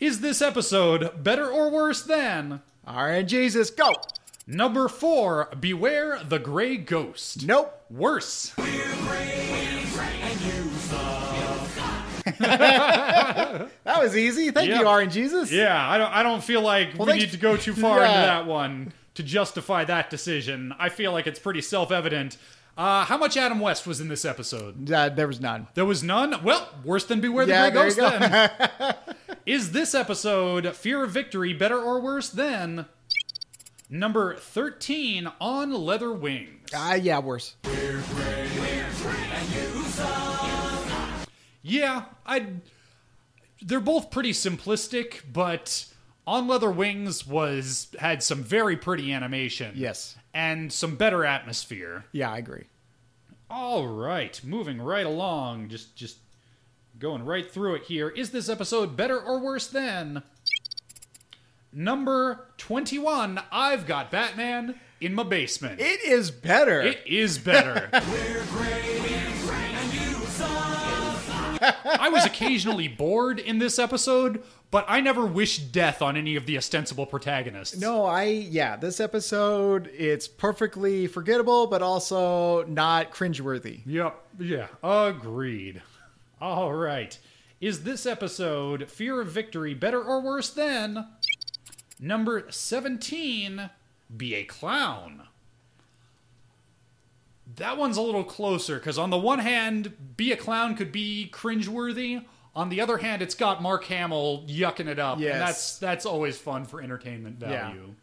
Is 0.00 0.20
this 0.20 0.40
episode 0.40 1.22
better 1.22 1.46
or 1.48 1.70
worse 1.70 2.02
than 2.02 2.62
All 2.86 3.04
right, 3.04 3.26
Jesus, 3.26 3.70
go. 3.70 3.92
number 4.46 4.88
four? 4.88 5.48
Beware 5.58 6.20
the 6.26 6.38
Grey 6.38 6.76
Ghost. 6.78 7.46
Nope. 7.46 7.84
Worse. 7.90 8.54
That 12.40 14.02
was 14.02 14.16
easy. 14.16 14.50
Thank 14.50 14.68
Yep. 14.70 14.80
you, 14.80 14.86
Orange 14.86 15.12
Jesus. 15.12 15.50
Yeah, 15.52 15.88
I 15.88 15.98
don't. 15.98 16.12
I 16.12 16.22
don't 16.22 16.42
feel 16.42 16.60
like 16.62 16.94
we 16.94 17.06
thanks- 17.06 17.24
need 17.24 17.30
to 17.32 17.36
go 17.38 17.56
too 17.56 17.74
far 17.74 17.98
into 18.04 18.10
Yeah. 18.14 18.24
that 18.26 18.46
one 18.46 18.92
to 19.14 19.22
justify 19.22 19.84
that 19.84 20.10
decision. 20.10 20.74
I 20.78 20.88
feel 20.88 21.12
like 21.12 21.26
it's 21.26 21.38
pretty 21.38 21.60
self-evident. 21.60 22.36
Uh, 22.78 23.04
how 23.04 23.16
much 23.18 23.36
Adam 23.36 23.58
West 23.60 23.86
was 23.86 24.00
in 24.00 24.08
this 24.08 24.24
episode? 24.24 24.90
Uh, 24.90 25.08
there 25.10 25.26
was 25.26 25.40
none. 25.40 25.66
There 25.74 25.84
was 25.84 26.02
none. 26.02 26.42
Well, 26.42 26.68
worse 26.84 27.04
than 27.04 27.20
Beware 27.20 27.44
the 27.46 27.52
Yeah, 27.52 27.70
Grey 27.70 27.90
there 27.90 28.06
you 28.06 28.18
Ghost. 28.20 28.20
Then 28.78 28.94
is 29.50 29.72
this 29.72 29.96
episode 29.96 30.76
Fear 30.76 31.02
of 31.02 31.10
Victory 31.10 31.52
better 31.52 31.76
or 31.76 32.00
worse 32.00 32.30
than 32.30 32.86
number 33.88 34.36
thirteen 34.36 35.28
on 35.40 35.72
Leather 35.72 36.12
Wings? 36.12 36.70
Ah, 36.72 36.94
yeah, 36.94 37.18
worse. 37.18 37.56
Yeah, 41.62 42.04
I. 42.24 42.46
They're 43.60 43.80
both 43.80 44.12
pretty 44.12 44.30
simplistic, 44.32 45.22
but 45.32 45.86
on 46.28 46.46
Leather 46.46 46.70
Wings 46.70 47.26
was 47.26 47.88
had 47.98 48.22
some 48.22 48.44
very 48.44 48.76
pretty 48.76 49.12
animation. 49.12 49.72
Yes. 49.74 50.16
and 50.32 50.72
some 50.72 50.94
better 50.94 51.24
atmosphere. 51.24 52.04
Yeah, 52.12 52.30
I 52.30 52.38
agree. 52.38 52.66
All 53.50 53.88
right, 53.88 54.40
moving 54.44 54.80
right 54.80 55.04
along, 55.04 55.70
just 55.70 55.96
just 55.96 56.18
going 57.00 57.24
right 57.24 57.50
through 57.50 57.74
it 57.76 57.84
here. 57.84 58.10
Is 58.10 58.30
this 58.30 58.48
episode 58.48 58.96
better 58.96 59.18
or 59.18 59.40
worse 59.40 59.66
than 59.66 60.22
number 61.72 62.48
21? 62.58 63.40
I've 63.50 63.86
got 63.86 64.10
Batman 64.10 64.78
in 65.00 65.14
my 65.14 65.22
basement. 65.22 65.80
It 65.80 66.04
is 66.04 66.30
better. 66.30 66.82
It 66.82 67.00
is 67.06 67.38
better. 67.38 67.88
I 71.62 72.08
was 72.10 72.24
occasionally 72.24 72.88
bored 72.88 73.38
in 73.38 73.58
this 73.58 73.78
episode, 73.78 74.42
but 74.70 74.84
I 74.88 75.00
never 75.00 75.26
wished 75.26 75.72
death 75.72 76.00
on 76.00 76.16
any 76.16 76.36
of 76.36 76.46
the 76.46 76.56
ostensible 76.56 77.04
protagonists. 77.06 77.78
no, 77.78 78.04
I 78.04 78.24
yeah, 78.24 78.76
this 78.76 78.98
episode 79.00 79.90
it's 79.92 80.26
perfectly 80.28 81.06
forgettable, 81.06 81.66
but 81.66 81.82
also 81.82 82.64
not 82.64 83.10
cringeworthy. 83.10 83.80
Yep. 83.84 84.18
Yeah. 84.38 84.68
Agreed. 84.82 85.82
All 86.40 86.72
right. 86.72 87.18
Is 87.60 87.82
this 87.84 88.06
episode 88.06 88.88
Fear 88.88 89.20
of 89.20 89.28
Victory 89.28 89.74
better 89.74 90.02
or 90.02 90.20
worse 90.20 90.48
than 90.50 91.06
number 91.98 92.46
17 92.48 93.68
Be 94.16 94.34
a 94.34 94.44
Clown? 94.44 95.24
That 97.56 97.76
one's 97.76 97.96
a 97.96 98.02
little 98.02 98.24
closer 98.24 98.78
because 98.78 98.96
on 98.96 99.10
the 99.10 99.18
one 99.18 99.40
hand, 99.40 100.16
Be 100.16 100.32
a 100.32 100.36
Clown 100.36 100.76
could 100.76 100.92
be 100.92 101.28
cringeworthy. 101.32 102.24
On 102.54 102.68
the 102.68 102.80
other 102.80 102.98
hand, 102.98 103.22
it's 103.22 103.34
got 103.34 103.60
Mark 103.62 103.84
Hamill 103.84 104.44
yucking 104.48 104.86
it 104.86 104.98
up, 104.98 105.18
Yes. 105.20 105.32
and 105.32 105.40
that's 105.42 105.78
that's 105.78 106.06
always 106.06 106.38
fun 106.38 106.64
for 106.64 106.80
entertainment 106.80 107.36
Yeah. 107.40 107.48
value. 107.68 107.94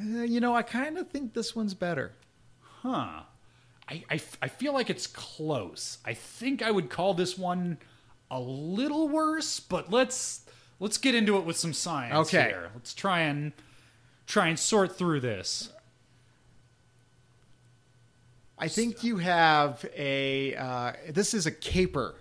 Uh, 0.00 0.22
you 0.22 0.40
know, 0.40 0.54
I 0.54 0.62
kind 0.62 0.96
of 0.96 1.08
think 1.10 1.34
this 1.34 1.56
one's 1.56 1.74
better. 1.74 2.12
Huh. 2.82 3.22
I, 3.88 4.20
I, 4.42 4.48
feel 4.48 4.74
like 4.74 4.90
it's 4.90 5.06
close. 5.06 5.98
I 6.04 6.12
think 6.14 6.62
I 6.62 6.70
would 6.70 6.90
call 6.90 7.14
this 7.14 7.38
one 7.38 7.78
a 8.30 8.38
little 8.38 9.08
worse, 9.08 9.60
but 9.60 9.90
let's 9.90 10.42
let's 10.78 10.98
get 10.98 11.14
into 11.14 11.38
it 11.38 11.44
with 11.44 11.56
some 11.56 11.72
science 11.72 12.28
Okay. 12.28 12.48
here. 12.48 12.70
Let's 12.74 12.92
try 12.92 13.20
and 13.20 13.52
try 14.26 14.48
and 14.48 14.58
sort 14.58 14.98
through 14.98 15.20
this. 15.20 15.72
I 18.58 18.68
think 18.68 19.04
you 19.04 19.18
have 19.18 19.84
a. 19.96 20.54
Uh, 20.56 20.92
this 21.10 21.32
is 21.32 21.46
a 21.46 21.52
caper. 21.52 22.14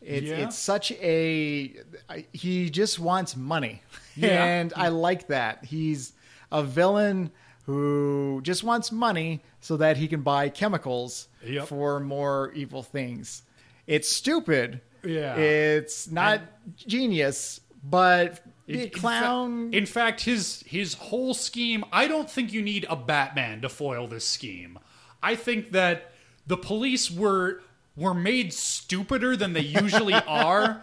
It's, 0.00 0.26
Yeah. 0.26 0.34
it's 0.46 0.58
such 0.58 0.90
a. 0.92 1.72
I- 2.08 2.26
He 2.32 2.68
just 2.68 2.98
wants 2.98 3.36
money, 3.36 3.82
Yeah. 4.16 4.44
and 4.44 4.72
I 4.76 4.88
like 4.88 5.28
that. 5.28 5.64
He's 5.64 6.12
a 6.50 6.62
villain 6.62 7.30
who 7.66 8.40
just 8.42 8.64
wants 8.64 8.90
money 8.90 9.40
so 9.60 9.76
that 9.76 9.96
he 9.96 10.08
can 10.08 10.22
buy 10.22 10.48
chemicals 10.48 11.28
Yep. 11.44 11.68
for 11.68 12.00
more 12.00 12.52
evil 12.54 12.82
things. 12.82 13.42
It's 13.86 14.10
stupid. 14.10 14.80
Yeah. 15.04 15.34
It's 15.36 16.10
not 16.10 16.40
genius, 16.86 17.60
but 17.82 18.40
be 18.66 18.74
a 18.80 18.82
In- 18.84 18.90
fa- 18.90 18.98
clown. 18.98 19.74
In 19.74 19.86
fact, 19.86 20.20
his 20.22 20.62
his 20.66 20.94
whole 20.94 21.34
scheme. 21.34 21.84
I 21.92 22.06
don't 22.06 22.30
think 22.30 22.52
you 22.52 22.62
need 22.62 22.86
a 22.88 22.94
Batman 22.96 23.60
to 23.62 23.68
foil 23.68 24.06
this 24.06 24.26
scheme. 24.26 24.78
I 25.22 25.34
think 25.34 25.72
that 25.72 26.12
the 26.46 26.56
police 26.56 27.10
were 27.10 27.60
were 27.96 28.14
made 28.14 28.52
stupider 28.52 29.36
than 29.36 29.52
they 29.52 29.60
usually 29.60 30.14
are, 30.26 30.80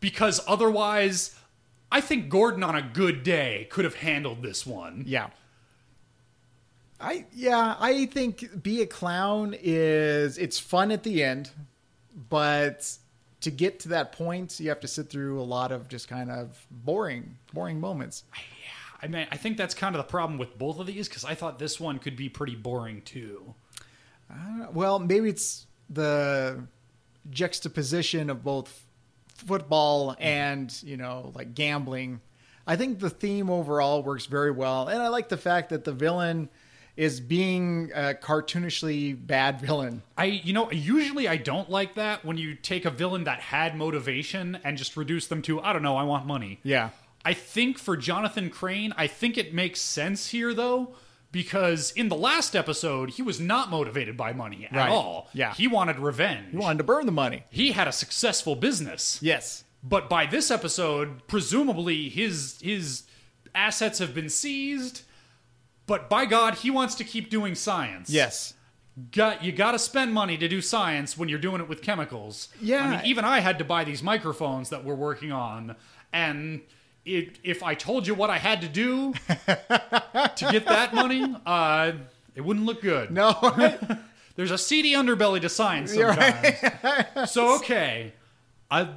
because 0.00 0.40
otherwise, 0.46 1.34
I 1.92 2.00
think 2.00 2.28
Gordon 2.28 2.62
on 2.64 2.74
a 2.74 2.82
good 2.82 3.22
day 3.22 3.66
could 3.70 3.84
have 3.84 3.96
handled 3.96 4.42
this 4.42 4.66
one. 4.66 5.04
Yeah. 5.06 5.28
I 7.00 7.26
yeah, 7.32 7.76
I 7.78 8.06
think 8.06 8.62
be 8.62 8.82
a 8.82 8.86
clown 8.86 9.54
is 9.60 10.36
it's 10.38 10.58
fun 10.58 10.90
at 10.90 11.02
the 11.02 11.22
end, 11.22 11.50
but 12.28 12.90
to 13.40 13.50
get 13.50 13.80
to 13.80 13.88
that 13.90 14.12
point, 14.12 14.58
you 14.58 14.68
have 14.68 14.80
to 14.80 14.88
sit 14.88 15.08
through 15.08 15.40
a 15.40 15.42
lot 15.44 15.70
of 15.70 15.88
just 15.88 16.08
kind 16.08 16.30
of 16.30 16.66
boring, 16.70 17.36
boring 17.52 17.80
moments. 17.80 18.24
I 19.00 19.06
mean, 19.06 19.28
I 19.30 19.36
think 19.36 19.56
that's 19.56 19.74
kind 19.74 19.94
of 19.94 20.00
the 20.00 20.10
problem 20.10 20.38
with 20.38 20.58
both 20.58 20.80
of 20.80 20.86
these 20.86 21.08
because 21.08 21.24
I 21.24 21.34
thought 21.34 21.58
this 21.60 21.78
one 21.78 22.00
could 22.00 22.16
be 22.16 22.28
pretty 22.28 22.56
boring 22.56 23.02
too. 23.02 23.54
Well, 24.72 24.98
maybe 24.98 25.28
it's 25.28 25.66
the 25.88 26.64
juxtaposition 27.30 28.28
of 28.28 28.42
both 28.42 28.84
football 29.28 30.12
mm-hmm. 30.12 30.22
and, 30.22 30.82
you 30.82 30.96
know, 30.96 31.32
like 31.34 31.54
gambling. 31.54 32.20
I 32.66 32.74
think 32.76 32.98
the 32.98 33.08
theme 33.08 33.48
overall 33.50 34.02
works 34.02 34.26
very 34.26 34.50
well, 34.50 34.88
and 34.88 35.00
I 35.00 35.08
like 35.08 35.28
the 35.28 35.38
fact 35.38 35.70
that 35.70 35.84
the 35.84 35.92
villain 35.92 36.50
is 36.98 37.20
being 37.20 37.92
a 37.94 38.12
cartoonishly 38.12 39.16
bad 39.26 39.60
villain. 39.60 40.02
I, 40.16 40.24
you 40.24 40.52
know, 40.52 40.68
usually 40.72 41.28
I 41.28 41.36
don't 41.36 41.70
like 41.70 41.94
that 41.94 42.24
when 42.24 42.36
you 42.36 42.56
take 42.56 42.84
a 42.84 42.90
villain 42.90 43.22
that 43.24 43.38
had 43.38 43.76
motivation 43.76 44.58
and 44.64 44.76
just 44.76 44.96
reduce 44.96 45.28
them 45.28 45.40
to, 45.42 45.60
I 45.60 45.72
don't 45.72 45.82
know, 45.82 45.96
I 45.96 46.02
want 46.02 46.26
money. 46.26 46.58
Yeah. 46.64 46.90
I 47.24 47.34
think 47.34 47.78
for 47.78 47.96
Jonathan 47.96 48.50
Crane, 48.50 48.92
I 48.96 49.06
think 49.06 49.38
it 49.38 49.54
makes 49.54 49.80
sense 49.80 50.30
here 50.30 50.52
though, 50.52 50.94
because 51.30 51.92
in 51.92 52.08
the 52.08 52.16
last 52.16 52.56
episode, 52.56 53.10
he 53.10 53.22
was 53.22 53.38
not 53.38 53.70
motivated 53.70 54.16
by 54.16 54.32
money 54.32 54.66
at 54.68 54.76
Right. 54.76 54.88
all. 54.90 55.28
Yeah. 55.32 55.54
He 55.54 55.68
wanted 55.68 56.00
revenge. 56.00 56.50
He 56.50 56.56
wanted 56.56 56.78
to 56.78 56.84
burn 56.84 57.06
the 57.06 57.12
money. 57.12 57.44
he 57.50 57.70
had 57.72 57.86
a 57.86 57.92
successful 57.92 58.56
business. 58.56 59.20
Yes. 59.22 59.62
But 59.84 60.08
by 60.08 60.26
this 60.26 60.50
episode, 60.50 61.28
presumably 61.28 62.08
his 62.08 62.58
his 62.60 63.04
assets 63.54 64.00
have 64.00 64.14
been 64.14 64.28
seized. 64.28 65.02
But 65.88 66.08
by 66.08 66.26
God, 66.26 66.54
he 66.56 66.70
wants 66.70 66.94
to 66.96 67.04
keep 67.04 67.30
doing 67.30 67.56
science. 67.56 68.10
Yes. 68.10 68.54
got 69.10 69.42
you 69.42 69.50
got 69.50 69.72
to 69.72 69.78
spend 69.78 70.12
money 70.12 70.36
to 70.36 70.46
do 70.46 70.60
science 70.60 71.18
when 71.18 71.28
you're 71.28 71.38
doing 71.40 71.60
it 71.60 71.68
with 71.68 71.82
chemicals. 71.82 72.48
Yeah. 72.60 72.84
I 72.84 72.90
mean, 72.90 73.00
even 73.06 73.24
I 73.24 73.40
had 73.40 73.58
to 73.58 73.64
buy 73.64 73.82
these 73.82 74.02
microphones 74.02 74.68
that 74.68 74.84
we're 74.84 74.94
working 74.94 75.32
on, 75.32 75.74
and 76.12 76.60
it, 77.04 77.38
if 77.42 77.62
I 77.62 77.74
told 77.74 78.06
you 78.06 78.14
what 78.14 78.28
I 78.30 78.38
had 78.38 78.60
to 78.60 78.68
do 78.68 79.14
to 79.14 80.48
get 80.52 80.66
that 80.66 80.94
money, 81.02 81.34
uh, 81.46 81.92
it 82.34 82.42
wouldn't 82.42 82.66
look 82.66 82.82
good. 82.82 83.10
No, 83.10 83.32
There's 84.36 84.52
a 84.52 84.58
seedy 84.58 84.92
underbelly 84.92 85.40
to 85.40 85.48
science 85.48 85.92
sometimes. 85.92 87.30
so 87.32 87.56
okay, 87.56 88.12
I, 88.70 88.88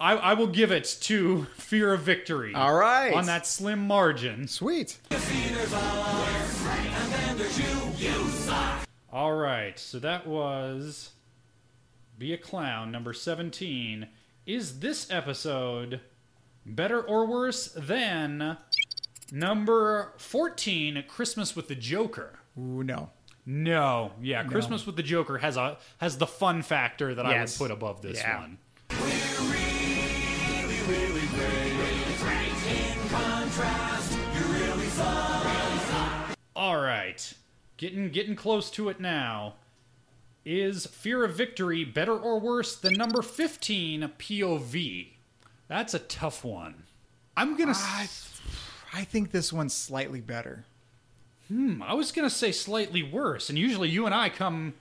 I 0.00 0.14
I 0.14 0.34
will 0.34 0.46
give 0.46 0.70
it 0.70 0.96
to 1.02 1.44
Fear 1.56 1.94
of 1.94 2.00
Victory. 2.02 2.54
All 2.54 2.74
right. 2.74 3.12
on 3.14 3.26
that 3.26 3.46
slim 3.46 3.86
margin. 3.86 4.46
sweet. 4.48 4.98
All 9.10 9.32
right, 9.34 9.78
so 9.78 9.98
that 9.98 10.26
was 10.26 11.10
Be 12.18 12.32
a 12.32 12.38
Clown 12.38 12.92
number 12.92 13.12
17. 13.12 14.06
Is 14.46 14.80
this 14.80 15.10
episode 15.10 16.00
better 16.66 17.00
or 17.00 17.26
worse 17.26 17.66
than 17.76 18.58
number 19.32 20.12
14, 20.18 21.04
Christmas 21.08 21.56
with 21.56 21.68
the 21.68 21.74
Joker? 21.74 22.38
Ooh, 22.58 22.82
no. 22.84 23.10
No. 23.46 24.12
Yeah, 24.20 24.44
Christmas 24.44 24.84
with 24.86 24.96
the 24.96 25.02
Joker 25.02 25.38
has 25.38 25.56
a 25.56 25.78
has 25.98 26.18
the 26.18 26.26
fun 26.26 26.60
factor 26.62 27.14
that. 27.14 27.24
I 27.24 27.40
would 27.40 27.54
put 27.56 27.70
above 27.70 28.02
this 28.02 28.18
Yeah. 28.18 28.40
one. 28.40 28.58
All 36.56 36.80
right. 36.80 37.32
Getting 37.76 38.10
getting 38.10 38.34
close 38.36 38.70
to 38.72 38.88
it 38.88 39.00
now. 39.00 39.54
Is 40.44 40.86
Fear 40.86 41.24
of 41.24 41.36
Victory 41.36 41.84
better 41.84 42.16
or 42.16 42.40
worse 42.40 42.74
than 42.74 42.94
number 42.94 43.22
15 43.22 44.12
POV? 44.18 45.08
That's 45.68 45.94
a 45.94 45.98
tough 45.98 46.44
one. 46.44 46.84
I'm 47.36 47.56
going 47.56 47.72
to 47.72 47.78
I, 47.78 48.08
I 48.94 49.04
think 49.04 49.30
this 49.30 49.52
one's 49.52 49.74
slightly 49.74 50.20
better. 50.20 50.64
Hmm, 51.48 51.82
I 51.82 51.94
was 51.94 52.10
going 52.12 52.28
to 52.28 52.34
say 52.34 52.50
slightly 52.50 53.02
worse 53.02 53.48
and 53.50 53.58
usually 53.58 53.88
you 53.90 54.06
and 54.06 54.14
I 54.14 54.28
come 54.30 54.74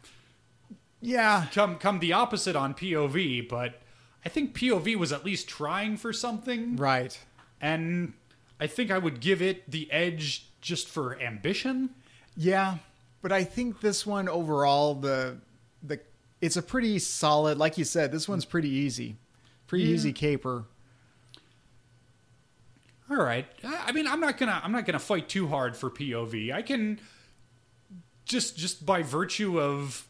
Yeah. 1.02 1.48
come 1.54 1.76
come 1.78 2.00
the 2.00 2.13
opposite 2.13 2.56
on 2.56 2.74
POV, 2.74 3.48
but 3.48 3.82
I 4.28 4.30
think 4.30 4.54
POV 4.54 4.98
was 4.98 5.13
at 5.13 5.24
least 5.24 5.48
trying 5.48 5.96
for 5.96 6.12
something 6.12 6.76
Right. 6.76 7.18
and 7.62 8.12
I 8.60 8.68
think 8.68 8.92
I 8.92 8.98
would 8.98 9.22
give 9.22 9.42
it 9.42 9.72
the 9.72 9.90
edge 9.90 10.48
just 10.60 10.90
for 10.90 11.18
ambition. 11.22 11.92
Yeah, 12.36 12.80
but 13.22 13.32
I 13.32 13.46
think 13.46 13.80
this 13.80 14.06
one 14.06 14.28
overall 14.28 14.96
the 14.96 15.38
the 15.82 16.02
it's 16.42 16.58
a 16.58 16.62
pretty 16.62 17.00
solid. 17.00 17.58
Like 17.58 17.78
you 17.78 17.86
said, 17.86 18.12
this 18.12 18.28
one's 18.28 18.44
pretty 18.44 18.68
easy, 18.70 19.16
pretty 19.66 19.86
Yeah. 19.86 19.94
easy 19.96 20.12
caper. 20.12 20.66
All 23.10 23.16
right. 23.16 23.46
I 23.63 23.86
I 23.88 23.92
mean, 23.94 24.08
I'm 24.08 24.20
not 24.20 24.38
gonna 24.38 24.60
I'm 24.62 24.74
not 24.74 24.86
gonna 24.86 25.00
fight 25.00 25.30
too 25.30 25.48
hard 25.48 25.78
for 25.78 25.90
POV. 25.90 26.52
I 26.52 26.62
can 26.63 27.00
just 28.26 28.58
just 28.58 28.86
by 28.86 29.04
virtue 29.04 29.58
of 29.62 30.06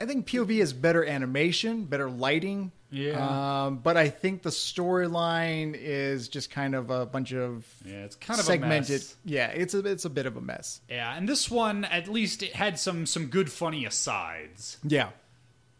I 0.00 0.06
think 0.06 0.26
POV 0.26 0.60
is 0.62 0.72
better 0.72 1.04
animation, 1.04 1.84
better 1.84 2.08
lighting. 2.08 2.72
Yeah. 2.90 3.64
Um, 3.66 3.78
but 3.78 3.96
I 3.96 4.08
think 4.08 4.42
the 4.42 4.50
storyline 4.50 5.76
is 5.78 6.28
just 6.28 6.50
kind 6.50 6.74
of 6.74 6.90
a 6.90 7.06
bunch 7.06 7.32
of 7.32 7.64
yeah, 7.84 8.04
it's 8.04 8.16
kind 8.16 8.40
of 8.40 8.46
segmented. 8.46 8.88
A 8.90 8.92
mess. 8.94 9.16
Yeah, 9.24 9.46
it's 9.48 9.74
a 9.74 9.78
it's 9.86 10.04
a 10.04 10.10
bit 10.10 10.26
of 10.26 10.36
a 10.36 10.40
mess. 10.40 10.80
Yeah, 10.88 11.16
and 11.16 11.28
this 11.28 11.50
one 11.50 11.84
at 11.84 12.08
least 12.08 12.42
it 12.42 12.54
had 12.54 12.78
some 12.78 13.06
some 13.06 13.26
good 13.26 13.50
funny 13.50 13.84
asides. 13.84 14.78
Yeah. 14.82 15.10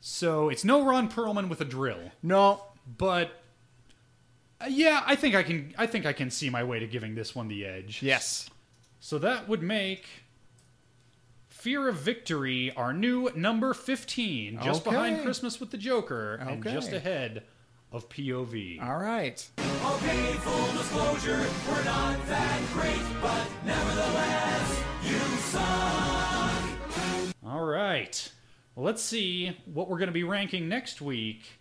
So 0.01 0.49
it's 0.49 0.64
no 0.64 0.85
Ron 0.85 1.11
Perlman 1.11 1.49
with 1.49 1.61
a 1.61 1.64
drill, 1.64 2.12
No. 2.23 2.64
but 2.96 3.31
uh, 4.61 4.66
yeah, 4.68 5.03
I 5.05 5.16
think 5.16 5.35
I 5.35 5.42
can 5.42 5.75
I 5.77 5.87
think 5.87 6.07
I 6.07 6.12
can 6.12 6.31
see 6.31 6.49
my 6.49 6.64
way 6.64 6.79
to 6.79 6.87
giving 6.87 7.14
this 7.14 7.35
one 7.35 7.49
the 7.49 7.66
edge. 7.66 8.03
Yes. 8.03 8.49
So 9.01 9.18
that 9.18 9.49
would 9.49 9.62
make 9.62 10.07
Fear 11.61 11.88
of 11.88 11.96
Victory 11.96 12.73
our 12.75 12.94
new 12.94 13.29
number 13.35 13.75
15, 13.75 14.61
just 14.62 14.81
Okay. 14.81 14.90
behind 14.92 15.23
Christmas 15.23 15.61
with 15.61 15.70
the 15.70 15.77
Joker 15.77 16.37
and 16.37 16.64
just 16.64 16.90
ahead 16.90 17.42
of 17.92 18.09
POV. 18.09 18.81
All 18.83 18.96
right. 18.96 19.46
Okay, 19.59 20.33
full 20.38 20.73
disclosure, 20.73 21.46
we're 21.68 21.85
not 21.85 22.27
that 22.29 22.62
great, 22.73 23.03
but 23.20 23.46
nevertheless, 23.66 24.83
you 25.05 25.18
suck. 25.51 27.35
All 27.44 27.66
right. 27.66 28.33
Well, 28.75 28.87
let's 28.87 29.03
see 29.03 29.55
what 29.66 29.90
we're 29.90 29.99
going 29.99 30.07
to 30.09 30.14
be 30.14 30.25
ranking 30.25 30.66
next 30.66 31.03
week. 31.03 31.60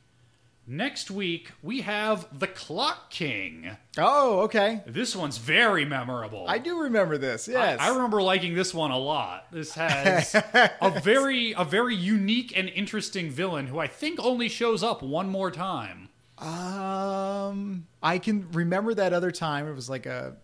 Next 0.72 1.10
week, 1.10 1.50
we 1.64 1.82
have 1.82 2.28
The 2.38 2.46
Clock 2.46 3.10
King. 3.10 3.76
Oh, 3.98 4.42
okay. 4.42 4.84
This 4.86 5.16
one's 5.16 5.40
very 5.40 5.84
memorable. 5.84 6.46
I 6.48 6.60
do 6.60 6.84
remember 6.84 7.18
this. 7.18 7.48
Yes. 7.48 7.80
I, 7.80 7.88
I 7.88 7.90
remember 7.96 8.22
liking 8.22 8.54
this 8.54 8.72
one 8.72 8.92
a 8.92 8.98
lot. 9.00 9.48
This 9.52 9.74
has 9.74 10.36
a 10.54 11.02
very 11.04 11.54
a 11.54 11.66
very 11.66 11.96
unique 11.96 12.56
and 12.56 12.70
interesting 12.70 13.32
villain 13.32 13.66
who 13.66 13.80
I 13.80 13.88
think 13.88 14.20
only 14.20 14.48
shows 14.48 14.84
up 14.84 15.02
one 15.02 15.28
more 15.28 15.50
time. 15.50 16.10
Um, 16.38 17.88
I 18.04 18.20
can 18.20 18.52
remember 18.52 18.94
that 18.94 19.12
other 19.12 19.32
time. 19.32 19.68
It 19.68 19.74
was 19.74 19.90
like 19.90 20.06
a, 20.06 20.36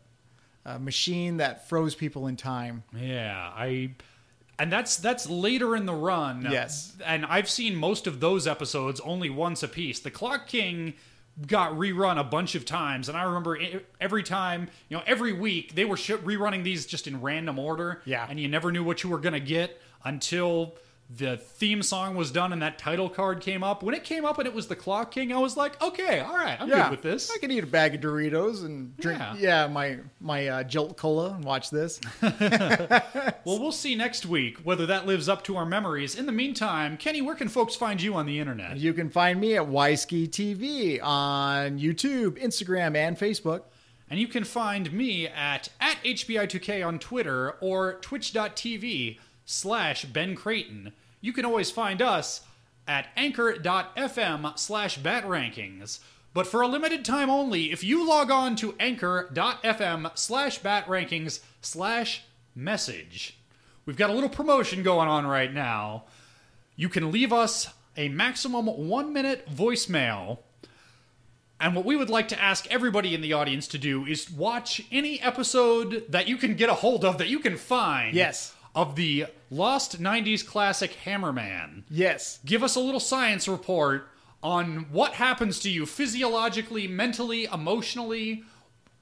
a 0.65 0.79
machine 0.79 1.37
that 1.37 1.69
froze 1.69 1.93
people 1.93 2.25
in 2.25 2.35
time. 2.35 2.83
Yeah, 2.97 3.51
I 3.55 3.91
and 4.59 4.71
that's 4.71 4.97
that's 4.97 5.29
later 5.29 5.75
in 5.75 5.85
the 5.85 5.93
run. 5.93 6.47
Yes. 6.49 6.95
And 7.05 7.25
I've 7.25 7.49
seen 7.49 7.75
most 7.75 8.07
of 8.07 8.19
those 8.19 8.47
episodes 8.47 8.99
only 9.01 9.29
once 9.29 9.63
a 9.63 9.67
piece. 9.67 9.99
The 9.99 10.11
Clock 10.11 10.47
King 10.47 10.93
got 11.47 11.73
rerun 11.73 12.17
a 12.17 12.23
bunch 12.23 12.55
of 12.55 12.63
times 12.63 13.09
and 13.09 13.17
I 13.17 13.23
remember 13.23 13.59
every 13.99 14.23
time, 14.23 14.69
you 14.87 14.95
know, 14.95 15.03
every 15.05 15.33
week 15.33 15.75
they 15.75 15.83
were 15.83 15.97
sh- 15.97 16.11
rerunning 16.11 16.63
these 16.63 16.85
just 16.85 17.07
in 17.07 17.21
random 17.21 17.59
order 17.59 18.01
Yeah. 18.05 18.25
and 18.29 18.39
you 18.39 18.47
never 18.47 18.71
knew 18.71 18.85
what 18.85 19.03
you 19.03 19.09
were 19.09 19.17
going 19.19 19.33
to 19.33 19.41
get 19.41 19.81
until 20.05 20.75
the 21.07 21.37
theme 21.37 21.83
song 21.83 22.15
was 22.15 22.31
done 22.31 22.51
and 22.51 22.61
that 22.63 22.79
title 22.79 23.09
card 23.09 23.39
came 23.39 23.63
up. 23.63 23.83
When 23.83 23.93
it 23.93 24.03
came 24.03 24.25
up 24.25 24.39
and 24.39 24.47
it 24.47 24.53
was 24.53 24.67
the 24.67 24.75
Clock 24.75 25.11
King, 25.11 25.31
I 25.31 25.37
was 25.37 25.55
like, 25.55 25.81
"Okay, 25.81 26.19
all 26.19 26.35
right, 26.35 26.59
I'm 26.59 26.67
Yeah, 26.67 26.83
good 26.83 26.91
with 26.91 27.01
this." 27.03 27.31
I 27.31 27.37
can 27.37 27.51
eat 27.51 27.63
a 27.63 27.67
bag 27.67 27.93
of 27.95 28.01
Doritos 28.01 28.65
and 28.65 28.97
drink. 28.97 29.19
Yeah. 29.19 29.35
Yeah, 29.37 29.67
my 29.67 29.99
my 30.19 30.47
uh, 30.47 30.63
Jolt 30.63 30.97
Cola 30.97 31.33
and 31.35 31.43
watch 31.43 31.69
this. 31.69 31.99
Well, 33.45 33.59
we'll 33.59 33.71
see 33.71 33.93
next 33.93 34.25
week 34.25 34.57
whether 34.63 34.87
that 34.87 35.05
lives 35.05 35.29
up 35.29 35.43
to 35.43 35.55
our 35.55 35.67
memories. 35.67 36.15
In 36.15 36.25
the 36.25 36.31
meantime, 36.31 36.97
Kenny, 36.97 37.21
where 37.21 37.35
can 37.35 37.47
folks 37.47 37.75
find 37.75 38.01
you 38.01 38.15
on 38.15 38.25
the 38.25 38.39
internet? 38.39 38.77
you 38.77 38.91
can 38.91 39.11
find 39.11 39.39
me 39.39 39.55
at 39.55 39.67
Wisky 39.67 40.27
TV 40.27 40.99
on 41.03 41.77
YouTube, 41.77 42.41
Instagram, 42.43 42.95
and 42.95 43.15
Facebook. 43.19 43.61
And 44.09 44.19
you 44.19 44.27
can 44.27 44.43
find 44.43 44.91
me 44.91 45.27
at, 45.27 45.69
at 45.79 45.97
HBI2K 46.03 46.85
on 46.85 46.97
Twitter 46.97 47.51
or 47.61 47.95
twitch.tv 48.01 49.17
slash 49.45 50.05
Ben 50.05 50.35
Creighton. 50.35 50.93
You 51.21 51.33
can 51.33 51.45
always 51.45 51.71
find 51.71 52.01
us 52.01 52.41
at 52.87 53.07
anchor.fm 53.15 54.57
slash 54.57 54.99
batrankings. 54.99 55.99
But 56.33 56.47
for 56.47 56.61
a 56.61 56.67
limited 56.67 57.05
time 57.05 57.29
only, 57.29 57.71
if 57.71 57.83
you 57.83 58.07
log 58.07 58.29
on 58.29 58.55
to 58.57 58.75
anchor.fm 58.79 60.17
slash 60.17 60.59
batrankings 60.59 61.39
slash 61.61 62.23
message, 62.53 63.37
we've 63.85 63.95
got 63.95 64.09
a 64.09 64.13
little 64.13 64.29
promotion 64.29 64.83
going 64.83 65.07
on 65.07 65.25
right 65.25 65.53
now. 65.53 66.03
You 66.75 66.89
can 66.89 67.11
leave 67.11 67.31
us 67.31 67.69
a 67.95 68.09
maximum 68.09 68.65
one 68.65 69.13
minute 69.13 69.49
voicemail 69.49 70.39
and 71.59 71.75
what 71.75 71.85
we 71.85 71.95
would 71.95 72.09
like 72.09 72.27
to 72.29 72.41
ask 72.41 72.67
everybody 72.69 73.13
in 73.13 73.21
the 73.21 73.33
audience 73.33 73.67
to 73.69 73.77
do 73.77 74.05
is 74.05 74.29
watch 74.29 74.81
any 74.91 75.21
episode 75.21 76.03
that 76.09 76.27
you 76.27 76.37
can 76.37 76.55
get 76.55 76.69
a 76.69 76.73
hold 76.73 77.05
of, 77.05 77.17
that 77.17 77.29
you 77.29 77.39
can 77.39 77.55
find. 77.55 78.13
Yes. 78.13 78.53
Of 78.73 78.95
the 78.97 79.27
lost 79.55 80.01
90s 80.01 80.45
classic 80.45 80.95
Hammerman. 81.05 81.83
Yes. 81.89 82.39
Give 82.45 82.63
us 82.63 82.75
a 82.75 82.79
little 82.79 82.99
science 82.99 83.47
report 83.47 84.07
on 84.43 84.87
what 84.91 85.13
happens 85.13 85.59
to 85.61 85.69
you 85.69 85.85
physiologically, 85.85 86.87
mentally, 86.87 87.45
emotionally 87.45 88.43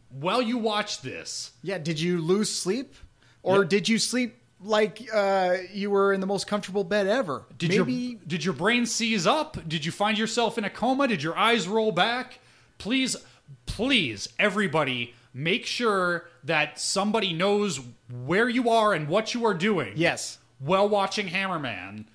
while 0.10 0.42
you 0.42 0.58
watch 0.58 1.02
this. 1.02 1.52
Yeah. 1.64 1.78
Did 1.80 2.00
you 2.00 2.20
lose 2.22 2.50
sleep, 2.52 2.96
or 3.42 3.60
Yep. 3.62 3.70
did 3.70 3.90
you 3.90 3.98
sleep 3.98 4.38
like 4.62 5.02
uh, 5.14 5.58
you 5.74 5.90
were 5.90 6.14
in 6.14 6.22
the 6.22 6.28
most 6.28 6.48
comfortable 6.48 6.84
bed 6.84 7.08
ever? 7.08 7.44
Did 7.58 7.72
Maybe. 7.72 7.94
your 7.94 8.20
did 8.28 8.46
your 8.46 8.54
brain 8.54 8.86
seize 8.86 9.28
up? 9.28 9.58
Did 9.68 9.84
you 9.86 9.92
find 9.92 10.18
yourself 10.18 10.58
in 10.58 10.64
a 10.64 10.70
coma? 10.70 11.08
Did 11.08 11.24
your 11.24 11.38
eyes 11.38 11.68
roll 11.68 11.92
back? 11.92 12.40
Please, 12.78 13.16
please, 13.66 14.30
everybody, 14.40 15.14
make 15.34 15.66
sure 15.66 16.26
that 16.44 16.80
somebody 16.80 17.34
knows 17.34 17.80
where 18.26 18.48
you 18.48 18.70
are 18.70 18.94
and 18.94 19.08
what 19.08 19.34
you 19.34 19.46
are 19.46 19.54
doing. 19.54 19.94
Yes. 19.96 20.38
While 20.64 20.88
watching 20.90 21.28
Hammerman. 21.28 22.06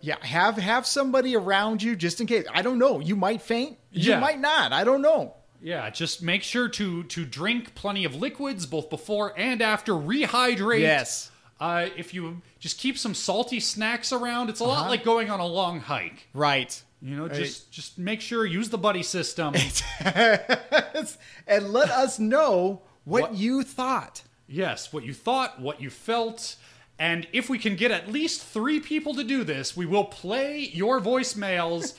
Yeah, 0.00 0.16
have 0.24 0.56
have 0.56 0.86
somebody 0.86 1.34
around 1.36 1.82
you 1.82 1.96
just 1.96 2.20
in 2.20 2.26
case. 2.26 2.44
I 2.52 2.62
don't 2.62 2.78
know. 2.78 3.00
You 3.00 3.16
might 3.16 3.42
faint. 3.42 3.78
You 3.90 4.10
Yeah. 4.12 4.20
might 4.20 4.38
not. 4.40 4.72
I 4.72 4.84
don't 4.84 5.02
know. 5.02 5.34
Yeah, 5.62 5.88
just 5.90 6.22
make 6.22 6.42
sure 6.42 6.68
to 6.68 7.02
to 7.04 7.24
drink 7.24 7.74
plenty 7.74 8.04
of 8.04 8.14
liquids 8.14 8.66
both 8.66 8.88
before 8.90 9.32
and 9.38 9.60
after. 9.62 9.92
Rehydrate. 9.94 10.80
Yes. 10.80 11.30
Uh, 11.58 11.86
if 11.96 12.12
you 12.12 12.42
just 12.60 12.78
keep 12.78 12.98
some 12.98 13.14
salty 13.14 13.58
snacks 13.58 14.12
around, 14.12 14.50
it's 14.50 14.60
a 14.60 14.64
lot 14.64 14.88
like 14.90 15.02
going 15.02 15.30
on 15.30 15.40
a 15.40 15.46
long 15.46 15.80
hike. 15.80 16.28
Right. 16.34 16.80
You 17.00 17.16
know, 17.16 17.28
just 17.28 17.72
just 17.72 17.98
make 17.98 18.20
sure 18.20 18.44
use 18.44 18.68
the 18.68 18.78
buddy 18.78 19.02
system. 19.02 19.54
and 20.04 21.72
let 21.72 21.90
us 21.90 22.18
know 22.18 22.82
what, 23.04 23.22
What- 23.22 23.34
you 23.34 23.62
thought. 23.62 24.22
yes, 24.46 24.92
what 24.92 25.04
you 25.04 25.14
thought, 25.14 25.60
what 25.60 25.80
you 25.80 25.90
felt, 25.90 26.56
and 26.98 27.26
if 27.32 27.50
we 27.50 27.58
can 27.58 27.76
get 27.76 27.90
at 27.90 28.10
least 28.10 28.42
three 28.42 28.80
people 28.80 29.14
to 29.14 29.24
do 29.24 29.44
this, 29.44 29.76
we 29.76 29.86
will 29.86 30.04
play 30.04 30.60
your 30.60 31.00
voicemails 31.00 31.98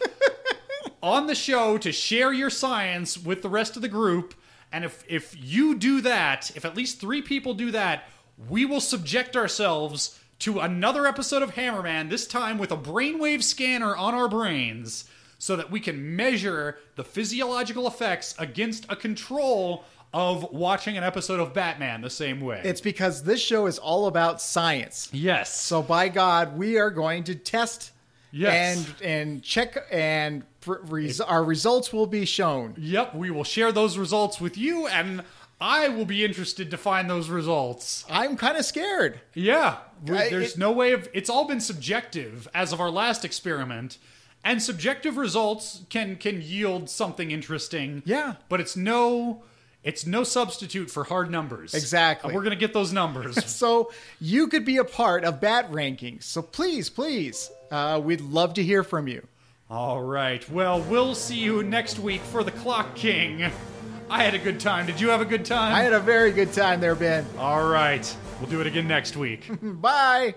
on 1.04 1.28
the 1.28 1.36
show 1.36 1.78
to 1.78 1.92
share 1.92 2.34
your 2.34 2.50
science 2.50 3.18
with 3.18 3.42
the 3.42 3.50
rest 3.50 3.76
of 3.76 3.82
the 3.82 3.88
group. 3.88 4.34
And 4.72 4.84
if 4.84 5.04
if 5.08 5.36
you 5.40 5.76
do 5.76 6.02
that, 6.02 6.52
if 6.56 6.66
at 6.66 6.76
least 6.76 7.00
three 7.00 7.22
people 7.22 7.54
do 7.54 7.72
that, 7.72 8.06
we 8.50 8.66
will 8.66 8.82
subject 8.82 9.36
ourselves 9.36 10.20
to 10.40 10.60
another 10.60 11.08
episode 11.08 11.42
of 11.42 11.56
Hammerman, 11.56 12.10
this 12.10 12.28
time 12.28 12.58
with 12.58 12.72
a 12.72 12.78
brainwave 12.78 13.42
scanner 13.42 13.96
on 13.96 14.14
our 14.14 14.28
brains, 14.28 15.06
so 15.40 15.56
that 15.56 15.72
we 15.72 15.80
can 15.80 16.16
measure 16.16 16.78
the 16.96 17.04
physiological 17.04 17.88
effects 17.88 18.36
against 18.38 18.86
a 18.90 18.96
control 18.96 19.86
of 20.14 20.52
watching 20.52 20.98
an 20.98 21.04
episode 21.04 21.40
of 21.40 21.54
Batman 21.54 22.02
the 22.02 22.10
same 22.10 22.40
way. 22.42 22.62
It's 22.64 22.82
because 22.82 23.24
this 23.24 23.42
show 23.42 23.66
is 23.68 23.78
all 23.78 24.08
about 24.08 24.42
science. 24.42 25.10
yes. 25.12 25.54
So 25.54 25.82
by 25.82 26.10
God, 26.10 26.58
we 26.58 26.78
are 26.78 26.90
going 26.90 27.24
to 27.26 27.36
test 27.36 27.92
Yes. 28.32 28.86
and 29.00 29.02
and 29.02 29.44
check 29.44 29.78
and 29.92 30.44
res- 30.66 31.22
our 31.22 31.44
results 31.44 31.94
will 31.94 32.08
be 32.08 32.26
shown. 32.26 32.74
Yep, 32.78 33.16
we 33.16 33.32
will 33.32 33.46
share 33.46 33.72
those 33.72 33.98
results 33.98 34.40
with 34.42 34.58
you, 34.58 34.86
and 34.88 35.24
I 35.62 35.88
will 35.88 36.06
be 36.06 36.24
interested 36.26 36.70
to 36.72 36.78
find 36.78 37.10
those 37.10 37.30
results. 37.30 38.06
I'm 38.10 38.36
kind 38.36 38.58
of 38.58 38.66
scared. 38.66 39.22
Yeah, 39.34 39.78
I- 40.06 40.30
there's 40.30 40.54
it- 40.54 40.58
no 40.58 40.72
way 40.74 40.92
of. 40.92 41.08
It's 41.14 41.30
all 41.30 41.46
been 41.46 41.62
subjective 41.62 42.48
as 42.54 42.74
of 42.74 42.82
our 42.82 42.92
last 42.92 43.24
experiment, 43.24 43.98
and 44.44 44.62
subjective 44.62 45.16
results 45.18 45.82
can 45.90 46.18
can 46.18 46.42
yield 46.42 46.90
something 46.90 47.32
interesting. 47.32 48.04
Yeah. 48.06 48.36
but 48.50 48.60
it's 48.60 48.76
no. 48.76 49.44
It's 49.88 50.06
no 50.06 50.24
substitute 50.26 50.92
for 50.92 51.06
hard 51.06 51.32
numbers. 51.32 51.74
Exactly. 51.74 52.28
And 52.30 52.36
we're 52.36 52.44
gonna 52.44 52.56
get 52.58 52.74
those 52.74 52.92
numbers. 52.92 53.38
So 53.58 53.92
you 54.20 54.48
could 54.50 54.66
be 54.66 54.78
a 54.78 54.84
part 54.84 55.24
of 55.24 55.40
Bat 55.42 55.72
Rankings. 55.72 56.24
So 56.24 56.42
please, 56.42 56.90
please, 56.90 57.50
uh, 57.72 58.00
we'd 58.04 58.22
love 58.22 58.54
to 58.56 58.64
hear 58.64 58.84
from 58.84 59.08
you. 59.08 59.26
all 59.70 60.04
right. 60.04 60.48
Well, 60.50 60.82
we'll 60.82 61.16
see 61.16 61.38
you 61.38 61.64
next 61.64 62.00
week 62.00 62.22
for 62.22 62.44
the 62.44 62.52
Clock 62.52 62.96
King. 62.96 63.50
I 64.10 64.24
had 64.24 64.34
a 64.36 64.40
good 64.40 64.60
time. 64.60 64.86
Did 64.86 65.00
you 65.02 65.10
have 65.10 65.22
a 65.22 65.26
good 65.26 65.46
time? 65.46 65.74
I 65.74 65.82
had 65.82 65.94
a 65.94 66.00
very 66.00 66.32
good 66.32 66.54
time 66.54 66.80
there, 66.82 66.96
Ben. 66.96 67.26
all 67.38 67.68
right. 67.68 68.06
We'll 68.40 68.50
do 68.50 68.62
it 68.62 68.68
again 68.68 68.88
next 68.88 69.18
week. 69.18 69.50
Bye. 69.62 70.36